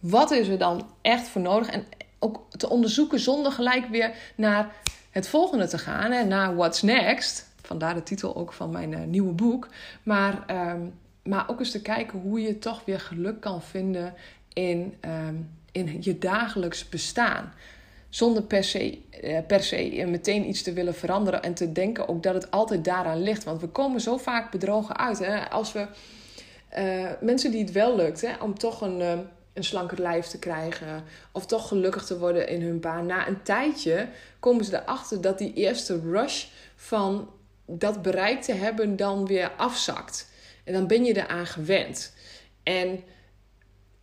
Wat 0.00 0.30
is 0.30 0.49
er 0.49 0.58
dan 0.58 0.87
echt 1.02 1.28
voor 1.28 1.40
nodig? 1.40 1.68
En 1.68 1.84
ook 2.18 2.50
te 2.50 2.68
onderzoeken 2.68 3.20
zonder 3.20 3.52
gelijk 3.52 3.87
weer 3.88 4.14
naar 4.37 4.73
het 5.11 5.28
volgende 5.28 5.66
te 5.66 5.78
gaan, 5.78 6.11
hè, 6.11 6.25
naar 6.25 6.56
what's 6.56 6.82
next. 6.82 7.52
Vandaar 7.62 7.94
de 7.94 8.02
titel 8.02 8.37
ook 8.37 8.52
van 8.52 8.70
mijn 8.70 8.92
uh, 8.92 8.99
nieuwe 9.04 9.32
boek. 9.32 9.68
Maar 10.02 10.44
um, 10.73 10.92
maar 11.25 11.49
ook 11.49 11.58
eens 11.58 11.70
te 11.70 11.82
kijken 11.82 12.20
hoe 12.20 12.40
je 12.40 12.58
toch 12.58 12.84
weer 12.84 13.00
geluk 13.00 13.40
kan 13.40 13.62
vinden 13.62 14.14
in, 14.54 14.94
um, 15.00 15.50
in 15.73 15.99
je 16.00 16.18
dagelijks 16.18 16.88
bestaan. 16.88 17.52
Zonder 18.08 18.42
per 18.42 18.64
se, 18.64 18.99
uh, 19.23 19.38
per 19.46 19.62
se 19.62 20.04
meteen 20.08 20.49
iets 20.49 20.62
te 20.62 20.73
willen 20.73 20.94
veranderen 20.94 21.42
en 21.42 21.54
te 21.54 21.73
denken 21.73 22.08
ook 22.08 22.23
dat 22.23 22.34
het 22.34 22.50
altijd 22.50 22.84
daaraan 22.84 23.23
ligt. 23.23 23.44
Want 23.44 23.61
we 23.61 23.68
komen 23.68 24.00
zo 24.00 24.16
vaak 24.16 24.50
bedrogen 24.50 24.96
uit. 24.96 25.18
Hè? 25.18 25.50
Als 25.50 25.73
we 25.73 25.87
uh, 26.78 27.11
mensen 27.20 27.50
die 27.50 27.61
het 27.61 27.73
wel 27.73 27.96
lukt 27.96 28.20
hè, 28.20 28.37
om 28.40 28.58
toch 28.58 28.80
een, 28.80 29.00
uh, 29.00 29.12
een 29.52 29.64
slanker 29.64 30.00
lijf 30.00 30.26
te 30.26 30.38
krijgen 30.38 31.04
of 31.32 31.46
toch 31.46 31.68
gelukkig 31.68 32.04
te 32.04 32.18
worden 32.18 32.49
in 32.49 32.62
hun 32.62 32.80
baan, 32.80 33.06
na 33.06 33.28
een 33.28 33.42
tijdje 33.42 34.08
komen 34.40 34.64
ze 34.64 34.82
erachter 34.82 35.20
dat 35.20 35.38
die 35.38 35.52
eerste 35.52 36.00
rush 36.00 36.46
van 36.76 37.30
dat 37.66 38.02
bereikt 38.02 38.44
te 38.44 38.52
hebben 38.52 38.96
dan 38.96 39.26
weer 39.26 39.50
afzakt. 39.56 40.30
En 40.64 40.73
dan 40.73 40.87
ben 40.87 41.04
je 41.04 41.16
eraan 41.16 41.46
gewend. 41.46 42.14
En 42.62 43.02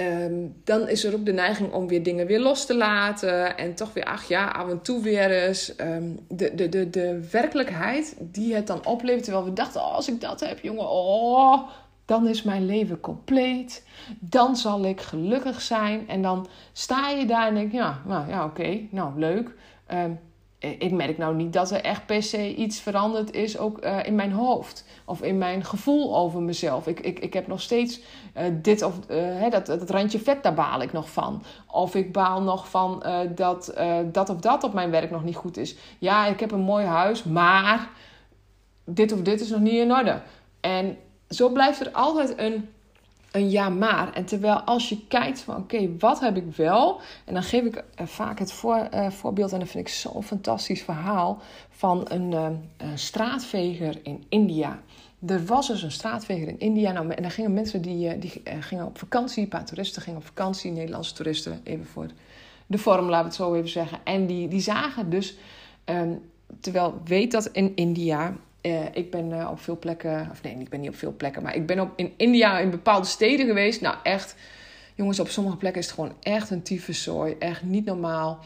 um, 0.01 0.61
dan 0.63 0.89
is 0.89 1.03
er 1.03 1.13
ook 1.13 1.25
de 1.25 1.33
neiging 1.33 1.73
om 1.73 1.87
weer 1.87 2.03
dingen 2.03 2.27
weer 2.27 2.39
los 2.39 2.65
te 2.65 2.75
laten. 2.75 3.57
En 3.57 3.75
toch 3.75 3.93
weer, 3.93 4.05
ach 4.05 4.27
ja, 4.27 4.47
af 4.47 4.69
en 4.69 4.81
toe 4.81 5.01
weer 5.01 5.31
eens. 5.31 5.73
Um, 5.77 6.19
de, 6.27 6.55
de, 6.55 6.69
de, 6.69 6.89
de 6.89 7.27
werkelijkheid 7.31 8.15
die 8.19 8.55
het 8.55 8.67
dan 8.67 8.85
oplevert. 8.85 9.23
Terwijl 9.23 9.45
we 9.45 9.53
dachten, 9.53 9.81
oh, 9.81 9.95
als 9.95 10.07
ik 10.07 10.21
dat 10.21 10.39
heb, 10.39 10.59
jongen, 10.59 10.89
oh, 10.89 11.69
dan 12.05 12.27
is 12.27 12.43
mijn 12.43 12.65
leven 12.65 12.99
compleet. 12.99 13.85
Dan 14.19 14.55
zal 14.55 14.85
ik 14.85 15.01
gelukkig 15.01 15.61
zijn. 15.61 16.07
En 16.07 16.21
dan 16.21 16.47
sta 16.73 17.09
je 17.09 17.25
daar 17.25 17.47
en 17.47 17.53
denk, 17.53 17.71
ja, 17.71 18.01
nou 18.05 18.29
ja, 18.29 18.45
oké, 18.45 18.79
nou 18.89 19.19
leuk. 19.19 19.49
Um, 19.93 20.19
ik 20.61 20.91
merk 20.91 21.17
nou 21.17 21.35
niet 21.35 21.53
dat 21.53 21.71
er 21.71 21.81
echt 21.81 22.05
per 22.05 22.23
se 22.23 22.55
iets 22.55 22.79
veranderd 22.79 23.33
is, 23.33 23.57
ook 23.57 23.85
uh, 23.85 24.05
in 24.05 24.15
mijn 24.15 24.31
hoofd. 24.31 24.85
Of 25.05 25.21
in 25.21 25.37
mijn 25.37 25.65
gevoel 25.65 26.17
over 26.17 26.41
mezelf. 26.41 26.87
Ik, 26.87 26.99
ik, 26.99 27.19
ik 27.19 27.33
heb 27.33 27.47
nog 27.47 27.61
steeds 27.61 28.01
uh, 28.37 28.43
dit 28.51 28.81
of 28.81 28.99
uh, 29.09 29.49
dat, 29.49 29.65
dat 29.65 29.89
randje 29.89 30.19
vet, 30.19 30.43
daar 30.43 30.53
baal 30.53 30.81
ik 30.81 30.91
nog 30.91 31.09
van. 31.09 31.43
Of 31.67 31.95
ik 31.95 32.11
baal 32.11 32.41
nog 32.41 32.69
van 32.69 33.03
dat 33.35 33.73
dat 34.11 34.29
of 34.29 34.37
dat 34.37 34.63
op 34.63 34.73
mijn 34.73 34.91
werk 34.91 35.11
nog 35.11 35.23
niet 35.23 35.35
goed 35.35 35.57
is. 35.57 35.75
Ja, 35.99 36.27
ik 36.27 36.39
heb 36.39 36.51
een 36.51 36.59
mooi 36.59 36.85
huis, 36.85 37.23
maar 37.23 37.89
dit 38.85 39.11
of 39.11 39.21
dit 39.21 39.41
is 39.41 39.49
nog 39.49 39.59
niet 39.59 39.73
in 39.73 39.93
orde. 39.93 40.21
En 40.59 40.97
zo 41.29 41.49
blijft 41.49 41.79
er 41.79 41.91
altijd 41.91 42.37
een 42.37 42.69
een 43.31 43.49
ja 43.49 43.69
maar. 43.69 44.13
En 44.13 44.25
terwijl 44.25 44.59
als 44.59 44.89
je 44.89 45.07
kijkt 45.07 45.39
van 45.39 45.55
oké, 45.55 45.97
wat 45.97 46.19
heb 46.19 46.37
ik 46.37 46.55
wel? 46.55 47.01
En 47.25 47.33
dan 47.33 47.43
geef 47.43 47.63
ik 47.63 47.75
uh, 47.75 48.07
vaak 48.07 48.39
het 48.39 48.51
voor, 48.51 48.87
uh, 48.93 49.09
voorbeeld, 49.09 49.51
en 49.51 49.59
dat 49.59 49.69
vind 49.69 49.87
ik 49.87 49.93
zo'n 49.93 50.23
fantastisch 50.23 50.81
verhaal, 50.81 51.41
van 51.69 52.05
een, 52.09 52.31
uh, 52.31 52.47
straatveger 52.95 53.99
in 54.03 54.23
India. 54.29 54.79
Er 55.27 55.45
was 55.45 55.67
dus 55.67 55.83
een 55.83 55.91
straatveger 55.91 56.47
in 56.47 56.59
India. 56.59 56.91
Nou, 56.91 57.09
en 57.09 57.21
daar 57.21 57.31
gingen 57.31 57.53
mensen 57.53 57.81
die, 57.81 58.17
die 58.17 58.41
gingen 58.59 58.85
op 58.85 58.97
vakantie, 58.97 59.43
een 59.43 59.49
paar 59.49 59.65
toeristen 59.65 60.01
gingen 60.01 60.19
op 60.19 60.25
vakantie, 60.25 60.71
Nederlandse 60.71 61.13
toeristen, 61.13 61.61
even 61.63 61.85
voor 61.85 62.07
de 62.67 62.77
vorm, 62.77 63.09
laten 63.09 63.19
we 63.19 63.25
het 63.25 63.35
zo 63.35 63.53
even 63.53 63.69
zeggen. 63.69 63.99
En 64.03 64.25
die, 64.25 64.47
die 64.47 64.59
zagen 64.59 65.09
dus, 65.09 65.35
um, 65.85 66.21
terwijl 66.59 67.01
weet 67.05 67.31
dat 67.31 67.45
in 67.45 67.75
India 67.75 68.33
uh, 68.61 68.85
ik 68.93 69.11
ben 69.11 69.29
uh, 69.29 69.49
op 69.51 69.59
veel 69.59 69.77
plekken, 69.77 70.27
of 70.31 70.43
nee, 70.43 70.55
ik 70.59 70.69
ben 70.69 70.79
niet 70.79 70.89
op 70.89 70.95
veel 70.95 71.13
plekken, 71.17 71.43
maar 71.43 71.55
ik 71.55 71.65
ben 71.65 71.79
op, 71.79 71.91
in 71.95 72.13
India 72.17 72.59
in 72.59 72.69
bepaalde 72.69 73.07
steden 73.07 73.45
geweest. 73.45 73.81
Nou, 73.81 73.95
echt, 74.03 74.35
jongens, 74.95 75.19
op 75.19 75.27
sommige 75.29 75.57
plekken 75.57 75.81
is 75.81 75.87
het 75.87 75.95
gewoon 75.95 76.15
echt 76.19 76.49
een 76.49 76.61
tyfuszooi. 76.63 77.35
Echt 77.39 77.63
niet 77.63 77.85
normaal. 77.85 78.39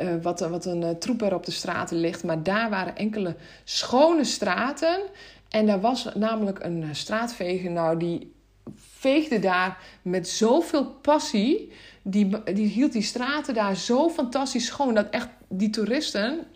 Uh, 0.00 0.14
wat, 0.22 0.40
wat 0.40 0.64
een 0.64 0.98
troep 0.98 1.22
er 1.22 1.34
op 1.34 1.44
de 1.44 1.50
straten 1.50 1.96
ligt. 1.96 2.24
Maar 2.24 2.42
daar 2.42 2.70
waren 2.70 2.96
enkele 2.96 3.36
schone 3.64 4.24
straten. 4.24 5.00
En 5.48 5.66
daar 5.66 5.80
was 5.80 6.08
namelijk 6.14 6.58
een 6.62 6.84
straatveger, 6.92 7.70
nou, 7.70 7.98
die 7.98 8.32
veegde 8.76 9.38
daar 9.38 9.78
met 10.02 10.28
zoveel 10.28 10.86
passie. 10.86 11.72
Die, 12.02 12.52
die 12.52 12.66
hield 12.66 12.92
die 12.92 13.02
straten 13.02 13.54
daar 13.54 13.76
zo 13.76 14.08
fantastisch 14.08 14.66
schoon 14.66 14.94
dat 14.94 15.10
echt 15.10 15.28
die 15.48 15.70
toeristen 15.70 16.46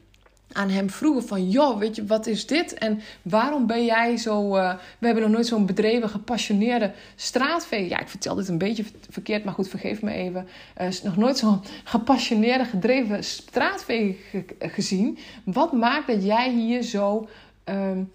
aan 0.52 0.68
hem 0.68 0.90
vroegen 0.90 1.24
van... 1.24 1.50
joh, 1.50 1.78
weet 1.78 1.96
je, 1.96 2.06
wat 2.06 2.26
is 2.26 2.46
dit? 2.46 2.74
En 2.74 3.00
waarom 3.22 3.66
ben 3.66 3.84
jij 3.84 4.16
zo... 4.16 4.56
Uh, 4.56 4.74
we 4.98 5.06
hebben 5.06 5.24
nog 5.24 5.32
nooit 5.32 5.46
zo'n 5.46 5.66
bedreven, 5.66 6.08
gepassioneerde 6.08 6.92
straatveger... 7.14 7.88
Ja, 7.88 8.00
ik 8.00 8.08
vertel 8.08 8.34
dit 8.34 8.48
een 8.48 8.58
beetje 8.58 8.84
verkeerd, 9.10 9.44
maar 9.44 9.54
goed, 9.54 9.68
vergeef 9.68 10.02
me 10.02 10.12
even. 10.12 10.48
Uh, 10.80 10.88
nog 11.02 11.16
nooit 11.16 11.38
zo'n 11.38 11.60
gepassioneerde, 11.84 12.64
gedreven 12.64 13.24
straatveger 13.24 14.44
gezien. 14.58 15.18
Wat 15.44 15.72
maakt 15.72 16.06
dat 16.06 16.24
jij 16.24 16.50
hier 16.50 16.82
zo... 16.82 17.28
Um, 17.64 18.10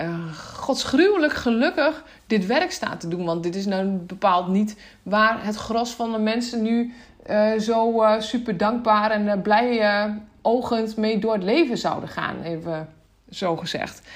uh, 0.00 0.32
godsgruwelijk 0.34 1.32
gelukkig 1.32 2.04
dit 2.26 2.46
werk 2.46 2.70
staat 2.70 3.00
te 3.00 3.08
doen. 3.08 3.24
Want 3.24 3.42
dit 3.42 3.54
is 3.54 3.66
nou 3.66 3.88
bepaald 3.88 4.48
niet 4.48 4.76
waar 5.02 5.44
het 5.44 5.56
gros 5.56 5.90
van 5.90 6.12
de 6.12 6.18
mensen 6.18 6.62
nu 6.62 6.94
uh, 7.30 7.58
zo 7.58 8.02
uh, 8.02 8.20
super 8.20 8.56
dankbaar 8.56 9.10
en 9.10 9.42
blij 9.42 10.10
ogend 10.42 10.96
mee 10.96 11.18
door 11.18 11.32
het 11.32 11.42
leven 11.42 11.78
zouden 11.78 12.08
gaan. 12.08 12.42
Even 12.42 12.88
zo 13.30 13.56
gezegd. 13.56 14.08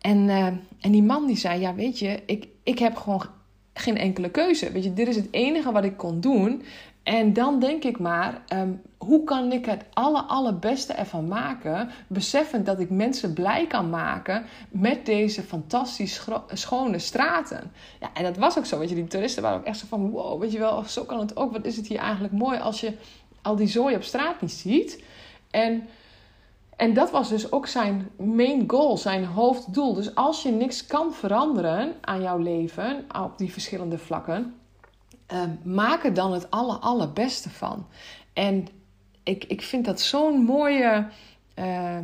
En, 0.00 0.28
en 0.80 0.90
die 0.90 1.02
man 1.02 1.26
die 1.26 1.36
zei, 1.36 1.60
ja 1.60 1.74
weet 1.74 1.98
je, 1.98 2.22
ik, 2.26 2.48
ik 2.62 2.78
heb 2.78 2.96
gewoon 2.96 3.22
geen 3.74 3.98
enkele 3.98 4.30
keuze. 4.30 4.72
Weet 4.72 4.84
je, 4.84 4.92
dit 4.92 5.08
is 5.08 5.16
het 5.16 5.28
enige 5.30 5.72
wat 5.72 5.84
ik 5.84 5.96
kon 5.96 6.20
doen. 6.20 6.62
En 7.02 7.32
dan 7.32 7.58
denk 7.58 7.84
ik 7.84 7.98
maar, 7.98 8.42
ehm, 8.46 8.72
hoe 8.98 9.24
kan 9.24 9.52
ik 9.52 9.66
het 9.66 9.84
aller, 9.92 10.22
allerbeste 10.22 10.92
ervan 10.92 11.28
maken? 11.28 11.90
Beseffend 12.06 12.66
dat 12.66 12.80
ik 12.80 12.90
mensen 12.90 13.32
blij 13.32 13.66
kan 13.66 13.90
maken 13.90 14.44
met 14.70 15.06
deze 15.06 15.42
fantastisch 15.42 16.26
schone 16.48 16.98
straten. 16.98 17.72
Ja, 18.00 18.10
en 18.14 18.22
dat 18.22 18.36
was 18.36 18.58
ook 18.58 18.66
zo. 18.66 18.78
Weet 18.78 18.88
je, 18.88 18.94
die 18.94 19.06
toeristen 19.06 19.42
waren 19.42 19.58
ook 19.58 19.64
echt 19.64 19.78
zo 19.78 19.86
van, 19.88 20.10
wow, 20.10 20.40
weet 20.40 20.52
je 20.52 20.58
wel, 20.58 20.84
zo 20.84 21.04
kan 21.04 21.20
het 21.20 21.36
ook. 21.36 21.52
Wat 21.52 21.64
is 21.64 21.76
het 21.76 21.86
hier 21.86 21.98
eigenlijk 21.98 22.34
mooi 22.34 22.58
als 22.58 22.80
je 22.80 22.92
al 23.42 23.56
die 23.56 23.68
zooi 23.68 23.94
op 23.94 24.02
straat 24.02 24.40
niet 24.40 24.52
ziet. 24.52 25.04
En, 25.50 25.88
en 26.76 26.94
dat 26.94 27.10
was 27.10 27.28
dus 27.28 27.52
ook 27.52 27.66
zijn 27.66 28.10
main 28.18 28.64
goal, 28.66 28.96
zijn 28.96 29.24
hoofddoel. 29.24 29.94
Dus 29.94 30.14
als 30.14 30.42
je 30.42 30.50
niks 30.50 30.86
kan 30.86 31.14
veranderen 31.14 31.94
aan 32.00 32.22
jouw 32.22 32.38
leven, 32.38 33.04
op 33.22 33.38
die 33.38 33.52
verschillende 33.52 33.98
vlakken 33.98 34.54
uh, 35.32 35.42
maak 35.62 36.04
er 36.04 36.14
dan 36.14 36.32
het 36.32 36.50
aller, 36.50 36.76
allerbeste 36.76 37.50
van. 37.50 37.86
En 38.32 38.66
ik, 39.22 39.44
ik 39.44 39.62
vind 39.62 39.84
dat 39.84 40.00
zo'n 40.00 40.44
mooie, 40.44 41.06
uh, 41.58 41.98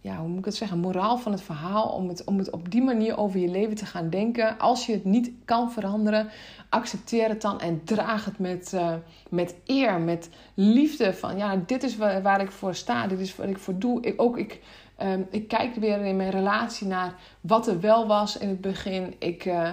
ja, 0.00 0.16
hoe 0.16 0.28
moet 0.28 0.38
ik 0.38 0.44
het 0.44 0.54
zeggen, 0.54 0.78
moraal 0.78 1.18
van 1.18 1.32
het 1.32 1.42
verhaal. 1.42 1.88
Om 1.88 2.08
het, 2.08 2.24
om 2.24 2.38
het 2.38 2.50
op 2.50 2.70
die 2.70 2.82
manier 2.82 3.18
over 3.18 3.40
je 3.40 3.48
leven 3.48 3.74
te 3.74 3.86
gaan 3.86 4.10
denken. 4.10 4.58
Als 4.58 4.86
je 4.86 4.92
het 4.92 5.04
niet 5.04 5.30
kan 5.44 5.72
veranderen, 5.72 6.28
accepteer 6.68 7.28
het 7.28 7.42
dan 7.42 7.60
en 7.60 7.84
draag 7.84 8.24
het 8.24 8.38
met, 8.38 8.72
uh, 8.74 8.94
met 9.30 9.54
eer, 9.66 10.00
met 10.00 10.28
liefde. 10.54 11.14
Van 11.14 11.36
ja, 11.36 11.56
dit 11.66 11.82
is 11.82 11.96
waar, 11.96 12.22
waar, 12.22 12.40
ik 12.40 12.50
voor 12.50 12.74
sta, 12.74 13.06
dit 13.06 13.20
is 13.20 13.36
wat 13.36 13.48
ik 13.48 13.58
voor 13.58 13.78
doe. 13.78 14.02
Ik, 14.02 14.22
ook 14.22 14.38
ik. 14.38 14.62
Um, 15.02 15.26
ik 15.30 15.48
kijk 15.48 15.74
weer 15.74 16.04
in 16.04 16.16
mijn 16.16 16.30
relatie 16.30 16.86
naar 16.86 17.14
wat 17.40 17.66
er 17.66 17.80
wel 17.80 18.06
was 18.06 18.38
in 18.38 18.48
het 18.48 18.60
begin. 18.60 19.14
Ik, 19.18 19.44
uh, 19.44 19.70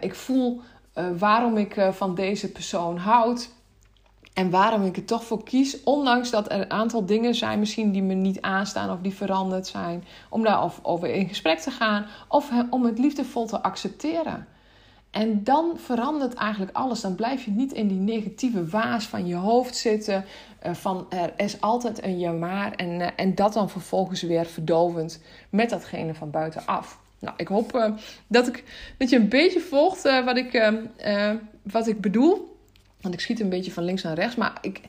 ik 0.00 0.14
voel 0.14 0.60
uh, 0.94 1.04
waarom 1.18 1.56
ik 1.56 1.76
uh, 1.76 1.88
van 1.88 2.14
deze 2.14 2.52
persoon 2.52 2.96
houd. 2.96 3.50
En 4.34 4.50
waarom 4.50 4.84
ik 4.84 4.96
er 4.96 5.04
toch 5.04 5.24
voor 5.24 5.44
kies, 5.44 5.82
ondanks 5.82 6.30
dat 6.30 6.52
er 6.52 6.60
een 6.60 6.70
aantal 6.70 7.06
dingen 7.06 7.34
zijn 7.34 7.58
misschien 7.58 7.92
die 7.92 8.02
me 8.02 8.14
niet 8.14 8.40
aanstaan 8.40 8.90
of 8.90 8.98
die 9.00 9.14
veranderd 9.14 9.66
zijn, 9.66 10.04
om 10.28 10.42
daar 10.42 10.72
over 10.82 11.08
in 11.08 11.28
gesprek 11.28 11.58
te 11.58 11.70
gaan 11.70 12.06
of 12.28 12.50
om 12.70 12.84
het 12.84 12.98
liefdevol 12.98 13.46
te 13.46 13.62
accepteren. 13.62 14.46
En 15.10 15.44
dan 15.44 15.72
verandert 15.76 16.34
eigenlijk 16.34 16.76
alles. 16.76 17.00
Dan 17.00 17.14
blijf 17.14 17.44
je 17.44 17.50
niet 17.50 17.72
in 17.72 17.88
die 17.88 17.98
negatieve 17.98 18.66
waas 18.66 19.04
van 19.04 19.26
je 19.26 19.34
hoofd 19.34 19.76
zitten. 19.76 20.24
Van 20.62 21.06
er 21.08 21.32
is 21.36 21.60
altijd 21.60 22.02
een 22.04 22.18
ja 22.18 22.32
maar. 22.32 22.72
En, 22.72 23.16
en 23.16 23.34
dat 23.34 23.52
dan 23.52 23.70
vervolgens 23.70 24.22
weer 24.22 24.46
verdovend 24.46 25.22
met 25.50 25.70
datgene 25.70 26.14
van 26.14 26.30
buitenaf. 26.30 26.99
Nou, 27.20 27.34
ik 27.36 27.48
hoop 27.48 27.74
uh, 27.74 27.92
dat, 28.26 28.48
ik, 28.48 28.64
dat 28.98 29.10
je 29.10 29.16
een 29.16 29.28
beetje 29.28 29.60
volgt 29.60 30.06
uh, 30.06 30.24
wat, 30.24 30.36
ik, 30.36 30.54
uh, 30.54 31.34
wat 31.62 31.86
ik 31.86 32.00
bedoel. 32.00 32.58
Want 33.00 33.14
ik 33.14 33.20
schiet 33.20 33.40
een 33.40 33.48
beetje 33.48 33.72
van 33.72 33.84
links 33.84 34.02
naar 34.02 34.14
rechts. 34.14 34.36
Maar 34.36 34.58
ik, 34.60 34.80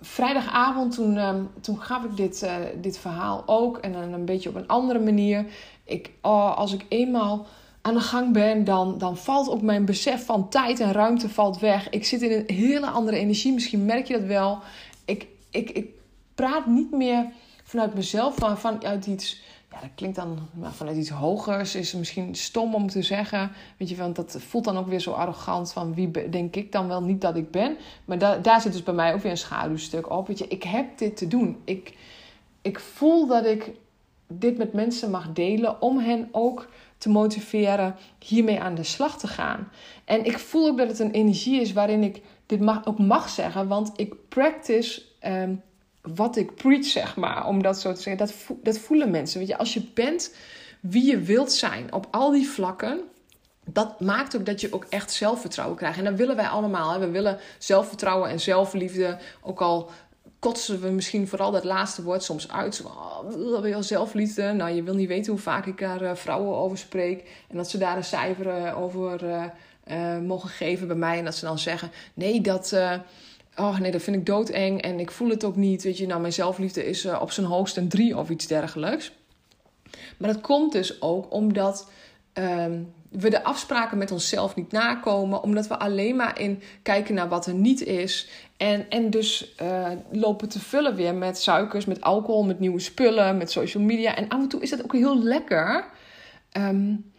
vrijdagavond 0.00 0.94
toen, 0.94 1.48
toen 1.60 1.80
gaf 1.80 2.04
ik 2.04 2.16
dit, 2.16 2.50
dit 2.80 2.98
verhaal 2.98 3.42
ook. 3.46 3.78
En 3.78 3.92
dan 3.92 4.12
een 4.12 4.24
beetje 4.24 4.48
op 4.48 4.54
een 4.54 4.68
andere 4.68 4.98
manier. 4.98 5.46
Ik, 5.84 6.10
oh, 6.20 6.56
als 6.56 6.72
ik 6.72 6.84
eenmaal 6.88 7.46
aan 7.82 7.94
de 7.94 8.00
gang 8.00 8.32
ben, 8.32 8.64
dan, 8.64 8.98
dan 8.98 9.16
valt 9.16 9.48
ook 9.48 9.62
mijn 9.62 9.84
besef 9.84 10.24
van 10.24 10.48
tijd 10.48 10.80
en 10.80 10.92
ruimte 10.92 11.28
valt 11.28 11.58
weg. 11.58 11.90
Ik 11.90 12.04
zit 12.04 12.22
in 12.22 12.32
een 12.32 12.56
hele 12.56 12.86
andere 12.86 13.16
energie. 13.16 13.52
Misschien 13.52 13.84
merk 13.84 14.06
je 14.06 14.18
dat 14.18 14.26
wel. 14.26 14.58
Ik, 15.04 15.26
ik, 15.50 15.70
ik 15.70 15.90
praat 16.34 16.66
niet 16.66 16.90
meer 16.90 17.26
vanuit 17.64 17.94
mezelf, 17.94 18.40
maar 18.40 18.58
vanuit 18.58 19.06
iets 19.06 19.40
ja, 19.72 19.80
dat 19.80 19.90
klinkt 19.94 20.16
dan 20.16 20.38
vanuit 20.62 20.96
iets 20.96 21.10
hogers. 21.10 21.74
Is 21.74 21.92
misschien 21.92 22.34
stom 22.34 22.74
om 22.74 22.88
te 22.88 23.02
zeggen. 23.02 23.50
Weet 23.76 23.88
je, 23.88 23.96
want 23.96 24.16
dat 24.16 24.36
voelt 24.38 24.64
dan 24.64 24.78
ook 24.78 24.88
weer 24.88 25.00
zo 25.00 25.10
arrogant. 25.10 25.72
Van 25.72 25.94
wie 25.94 26.30
denk 26.30 26.56
ik 26.56 26.72
dan 26.72 26.88
wel 26.88 27.02
niet 27.02 27.20
dat 27.20 27.36
ik 27.36 27.50
ben. 27.50 27.76
Maar 28.04 28.18
da 28.18 28.36
daar 28.36 28.60
zit 28.60 28.72
dus 28.72 28.82
bij 28.82 28.94
mij 28.94 29.14
ook 29.14 29.22
weer 29.22 29.30
een 29.30 29.36
schaduwstuk 29.36 30.10
op. 30.10 30.26
Weet 30.26 30.38
je, 30.38 30.48
ik 30.48 30.62
heb 30.62 30.98
dit 30.98 31.16
te 31.16 31.28
doen. 31.28 31.60
Ik, 31.64 31.96
ik 32.62 32.80
voel 32.80 33.26
dat 33.26 33.44
ik 33.44 33.70
dit 34.26 34.58
met 34.58 34.72
mensen 34.72 35.10
mag 35.10 35.32
delen. 35.32 35.82
Om 35.82 35.98
hen 35.98 36.28
ook 36.32 36.68
te 36.98 37.08
motiveren 37.08 37.96
hiermee 38.18 38.60
aan 38.60 38.74
de 38.74 38.82
slag 38.82 39.18
te 39.18 39.26
gaan. 39.26 39.68
En 40.04 40.24
ik 40.24 40.38
voel 40.38 40.68
ook 40.68 40.78
dat 40.78 40.88
het 40.88 40.98
een 40.98 41.10
energie 41.10 41.60
is 41.60 41.72
waarin 41.72 42.02
ik 42.02 42.22
dit 42.46 42.60
mag, 42.60 42.86
ook 42.86 42.98
mag 42.98 43.28
zeggen. 43.28 43.68
Want 43.68 43.92
ik 43.96 44.14
practice 44.28 45.02
um, 45.26 45.62
wat 46.02 46.36
ik 46.36 46.54
preach, 46.54 46.84
zeg 46.84 47.16
maar. 47.16 47.46
Om 47.46 47.62
dat 47.62 47.80
zo 47.80 47.92
te 47.92 48.00
zeggen. 48.00 48.26
Dat, 48.26 48.34
dat 48.62 48.78
voelen 48.78 49.10
mensen. 49.10 49.38
Weet 49.38 49.48
je, 49.48 49.58
als 49.58 49.74
je 49.74 49.82
bent 49.94 50.34
wie 50.80 51.10
je 51.10 51.18
wilt 51.18 51.52
zijn 51.52 51.92
op 51.92 52.06
al 52.10 52.30
die 52.30 52.48
vlakken. 52.48 53.00
Dat 53.64 54.00
maakt 54.00 54.36
ook 54.36 54.46
dat 54.46 54.60
je 54.60 54.72
ook 54.72 54.86
echt 54.88 55.12
zelfvertrouwen 55.12 55.76
krijgt. 55.76 55.98
En 55.98 56.04
dat 56.04 56.14
willen 56.14 56.36
wij 56.36 56.48
allemaal. 56.48 57.00
We 57.00 57.10
willen 57.10 57.38
zelfvertrouwen 57.58 58.30
en 58.30 58.40
zelfliefde. 58.40 59.18
Ook 59.40 59.60
al 59.60 59.90
kotsen 60.38 60.80
we 60.80 60.88
misschien 60.88 61.28
vooral 61.28 61.50
dat 61.50 61.64
laatste 61.64 62.02
woord 62.02 62.22
soms 62.22 62.50
uit. 62.50 62.74
Zo, 62.74 62.84
oh, 62.84 63.66
je 63.66 63.82
zelfliefde? 63.82 64.52
Nou, 64.52 64.74
je 64.74 64.82
wil 64.82 64.94
niet 64.94 65.08
weten 65.08 65.32
hoe 65.32 65.40
vaak 65.40 65.66
ik 65.66 65.78
daar 65.78 66.02
uh, 66.02 66.14
vrouwen 66.14 66.56
over 66.56 66.78
spreek. 66.78 67.44
En 67.48 67.56
dat 67.56 67.70
ze 67.70 67.78
daar 67.78 67.96
een 67.96 68.04
cijfer 68.04 68.46
uh, 68.46 68.82
over 68.82 69.24
uh, 69.88 70.18
mogen 70.18 70.48
geven 70.48 70.86
bij 70.86 70.96
mij. 70.96 71.18
En 71.18 71.24
dat 71.24 71.36
ze 71.36 71.44
dan 71.44 71.58
zeggen: 71.58 71.90
nee, 72.14 72.40
dat 72.40 72.76
Oh 73.56 73.78
nee, 73.78 73.90
dat 73.90 74.02
vind 74.02 74.16
ik 74.16 74.26
doodeng 74.26 74.82
en 74.82 75.00
ik 75.00 75.10
voel 75.10 75.28
het 75.28 75.44
ook 75.44 75.56
niet. 75.56 75.82
Weet 75.82 75.98
je, 75.98 76.06
nou, 76.06 76.20
mijn 76.20 76.32
zelfliefde 76.32 76.86
is 76.86 77.04
uh, 77.04 77.18
op 77.20 77.30
zijn 77.30 77.46
hoogst 77.46 77.76
een 77.76 77.88
drie 77.88 78.18
of 78.18 78.30
iets 78.30 78.46
dergelijks. 78.46 79.12
Maar 80.16 80.32
dat 80.32 80.40
komt 80.40 80.72
dus 80.72 81.02
ook 81.02 81.32
omdat 81.32 81.90
um, 82.34 82.92
we 83.10 83.30
de 83.30 83.44
afspraken 83.44 83.98
met 83.98 84.10
onszelf 84.10 84.54
niet 84.54 84.72
nakomen. 84.72 85.42
Omdat 85.42 85.66
we 85.66 85.78
alleen 85.78 86.16
maar 86.16 86.40
in 86.40 86.62
kijken 86.82 87.14
naar 87.14 87.28
wat 87.28 87.46
er 87.46 87.54
niet 87.54 87.84
is. 87.84 88.28
En, 88.56 88.90
en 88.90 89.10
dus 89.10 89.54
uh, 89.62 89.88
lopen 90.10 90.48
te 90.48 90.60
vullen 90.60 90.94
weer 90.94 91.14
met 91.14 91.38
suikers, 91.38 91.84
met 91.84 92.00
alcohol, 92.00 92.44
met 92.44 92.60
nieuwe 92.60 92.80
spullen, 92.80 93.36
met 93.36 93.50
social 93.50 93.82
media. 93.82 94.16
En 94.16 94.28
af 94.28 94.40
en 94.40 94.48
toe 94.48 94.60
is 94.60 94.70
dat 94.70 94.84
ook 94.84 94.92
heel 94.92 95.22
lekker. 95.22 95.84
Um, 96.56 97.12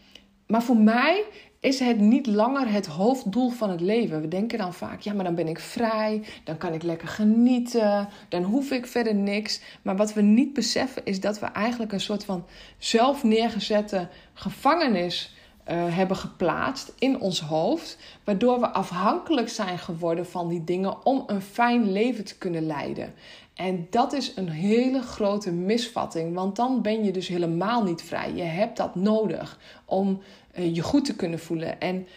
maar 0.47 0.63
voor 0.63 0.77
mij 0.77 1.23
is 1.63 1.79
het 1.79 1.99
niet 1.99 2.27
langer 2.27 2.71
het 2.71 2.85
hoofddoel 2.85 3.49
van 3.49 3.69
het 3.69 3.81
leven. 3.81 4.21
We 4.21 4.27
denken 4.27 4.57
dan 4.57 4.73
vaak, 4.73 4.99
ja, 4.99 5.13
maar 5.13 5.23
dan 5.23 5.35
ben 5.35 5.47
ik 5.47 5.59
vrij, 5.59 6.23
dan 6.43 6.57
kan 6.57 6.73
ik 6.73 6.83
lekker 6.83 7.07
genieten, 7.07 8.09
dan 8.29 8.43
hoef 8.43 8.71
ik 8.71 8.85
verder 8.85 9.15
niks. 9.15 9.61
Maar 9.81 9.95
wat 9.95 10.13
we 10.13 10.21
niet 10.21 10.53
beseffen 10.53 11.05
is 11.05 11.19
dat 11.19 11.39
we 11.39 11.45
eigenlijk 11.45 11.91
een 11.91 11.99
soort 11.99 12.25
van 12.25 12.45
zelf 12.77 13.23
neergezette 13.23 14.07
gevangenis 14.33 15.33
uh, 15.71 15.95
hebben 15.95 16.17
geplaatst 16.17 16.93
in 16.99 17.19
ons 17.19 17.41
hoofd, 17.41 17.97
waardoor 18.23 18.59
we 18.59 18.69
afhankelijk 18.69 19.49
zijn 19.49 19.79
geworden 19.79 20.25
van 20.25 20.47
die 20.47 20.63
dingen 20.63 21.05
om 21.05 21.23
een 21.27 21.41
fijn 21.41 21.91
leven 21.91 22.25
te 22.25 22.37
kunnen 22.37 22.65
leiden. 22.65 23.13
En 23.53 23.87
dat 23.89 24.13
is 24.13 24.35
een 24.35 24.49
hele 24.49 25.01
grote 25.01 25.51
misvatting, 25.51 26.33
want 26.33 26.55
dan 26.55 26.81
ben 26.81 27.03
je 27.03 27.11
dus 27.11 27.27
helemaal 27.27 27.83
niet 27.83 28.01
vrij. 28.01 28.33
Je 28.33 28.43
hebt 28.43 28.77
dat 28.77 28.95
nodig 28.95 29.59
om 29.85 30.21
uh, 30.57 30.75
je 30.75 30.81
goed 30.81 31.05
te 31.05 31.15
kunnen 31.15 31.39
voelen. 31.39 31.79
En 31.79 32.07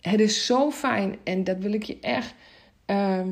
het 0.00 0.20
is 0.20 0.46
zo 0.46 0.70
fijn 0.70 1.18
en 1.24 1.44
dat 1.44 1.56
wil 1.58 1.72
ik 1.72 1.82
je 1.82 1.98
echt 2.00 2.34
uh, 2.86 3.26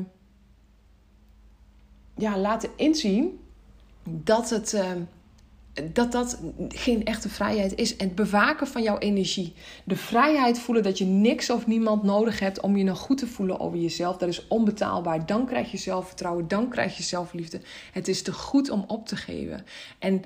ja, 2.15 2.37
laten 2.37 2.69
inzien 2.75 3.39
dat 4.03 4.49
het. 4.49 4.73
Uh, 4.73 4.91
dat 5.93 6.11
dat 6.11 6.39
geen 6.67 7.05
echte 7.05 7.29
vrijheid 7.29 7.75
is. 7.75 7.95
En 7.95 8.05
het 8.05 8.15
bewaken 8.15 8.67
van 8.67 8.83
jouw 8.83 8.97
energie. 8.97 9.53
De 9.83 9.95
vrijheid 9.95 10.59
voelen 10.59 10.83
dat 10.83 10.97
je 10.97 11.05
niks 11.05 11.49
of 11.49 11.67
niemand 11.67 12.03
nodig 12.03 12.39
hebt 12.39 12.59
om 12.59 12.77
je 12.77 12.83
nog 12.83 12.99
goed 12.99 13.17
te 13.17 13.27
voelen 13.27 13.59
over 13.59 13.79
jezelf. 13.79 14.17
Dat 14.17 14.29
is 14.29 14.47
onbetaalbaar. 14.47 15.25
Dan 15.25 15.45
krijg 15.45 15.71
je 15.71 15.77
zelfvertrouwen. 15.77 16.47
Dan 16.47 16.69
krijg 16.69 16.97
je 16.97 17.03
zelfliefde. 17.03 17.61
Het 17.91 18.07
is 18.07 18.21
te 18.21 18.33
goed 18.33 18.69
om 18.69 18.83
op 18.87 19.07
te 19.07 19.15
geven. 19.15 19.65
En 19.99 20.23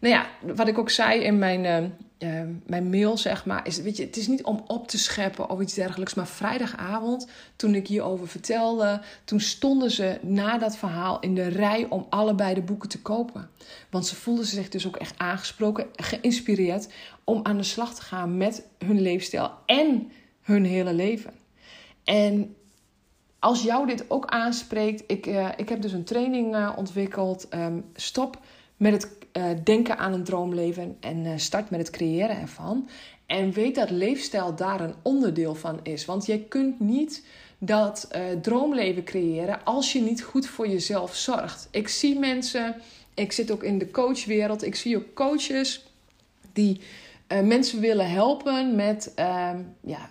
nou 0.00 0.14
ja, 0.14 0.26
wat 0.54 0.68
ik 0.68 0.78
ook 0.78 0.90
zei 0.90 1.20
in 1.20 1.38
mijn, 1.38 1.94
uh, 2.18 2.42
mijn 2.66 2.90
mail, 2.90 3.16
zeg 3.16 3.46
maar, 3.46 3.66
is: 3.66 3.80
weet 3.80 3.96
je, 3.96 4.04
het 4.04 4.16
is 4.16 4.26
niet 4.26 4.44
om 4.44 4.64
op 4.66 4.88
te 4.88 4.98
scheppen 4.98 5.50
of 5.50 5.60
iets 5.60 5.74
dergelijks. 5.74 6.14
Maar 6.14 6.26
vrijdagavond, 6.26 7.28
toen 7.56 7.74
ik 7.74 7.88
hierover 7.88 8.28
vertelde, 8.28 9.00
toen 9.24 9.40
stonden 9.40 9.90
ze 9.90 10.18
na 10.22 10.58
dat 10.58 10.76
verhaal 10.76 11.20
in 11.20 11.34
de 11.34 11.48
rij 11.48 11.86
om 11.88 12.06
allebei 12.08 12.54
de 12.54 12.62
boeken 12.62 12.88
te 12.88 13.02
kopen. 13.02 13.50
Want 13.90 14.06
ze 14.06 14.14
voelden 14.14 14.46
zich 14.46 14.68
dus 14.68 14.86
ook 14.86 14.96
echt 14.96 15.18
aangesproken, 15.18 15.86
geïnspireerd 15.96 16.88
om 17.24 17.40
aan 17.42 17.56
de 17.56 17.62
slag 17.62 17.94
te 17.94 18.02
gaan 18.02 18.36
met 18.36 18.66
hun 18.78 19.00
leefstijl 19.00 19.50
en 19.66 20.10
hun 20.42 20.64
hele 20.64 20.92
leven. 20.92 21.32
En 22.04 22.56
als 23.38 23.62
jou 23.62 23.86
dit 23.86 24.10
ook 24.10 24.26
aanspreekt, 24.26 25.02
ik, 25.06 25.26
uh, 25.26 25.48
ik 25.56 25.68
heb 25.68 25.82
dus 25.82 25.92
een 25.92 26.04
training 26.04 26.54
uh, 26.54 26.72
ontwikkeld. 26.76 27.46
Um, 27.54 27.84
stop 27.94 28.38
met 28.76 28.92
het 28.92 29.16
uh, 29.32 29.44
denken 29.64 29.98
aan 29.98 30.12
een 30.12 30.24
droomleven 30.24 30.96
en 31.00 31.24
uh, 31.24 31.32
start 31.36 31.70
met 31.70 31.80
het 31.80 31.90
creëren 31.90 32.40
ervan. 32.40 32.88
En 33.26 33.52
weet 33.52 33.74
dat 33.74 33.90
leefstijl 33.90 34.54
daar 34.54 34.80
een 34.80 34.94
onderdeel 35.02 35.54
van 35.54 35.80
is. 35.82 36.04
Want 36.04 36.26
je 36.26 36.44
kunt 36.44 36.80
niet 36.80 37.26
dat 37.58 38.08
uh, 38.16 38.40
droomleven 38.40 39.04
creëren 39.04 39.64
als 39.64 39.92
je 39.92 40.00
niet 40.00 40.22
goed 40.22 40.46
voor 40.46 40.68
jezelf 40.68 41.14
zorgt. 41.14 41.68
Ik 41.70 41.88
zie 41.88 42.18
mensen, 42.18 42.76
ik 43.14 43.32
zit 43.32 43.50
ook 43.50 43.62
in 43.62 43.78
de 43.78 43.90
coachwereld, 43.90 44.64
ik 44.64 44.74
zie 44.74 44.96
ook 44.96 45.14
coaches 45.14 45.86
die 46.52 46.80
mensen 47.44 47.80
willen 47.80 48.10
helpen 48.10 48.74
met 48.76 49.12
uh, 49.18 49.50
ja, 49.80 50.08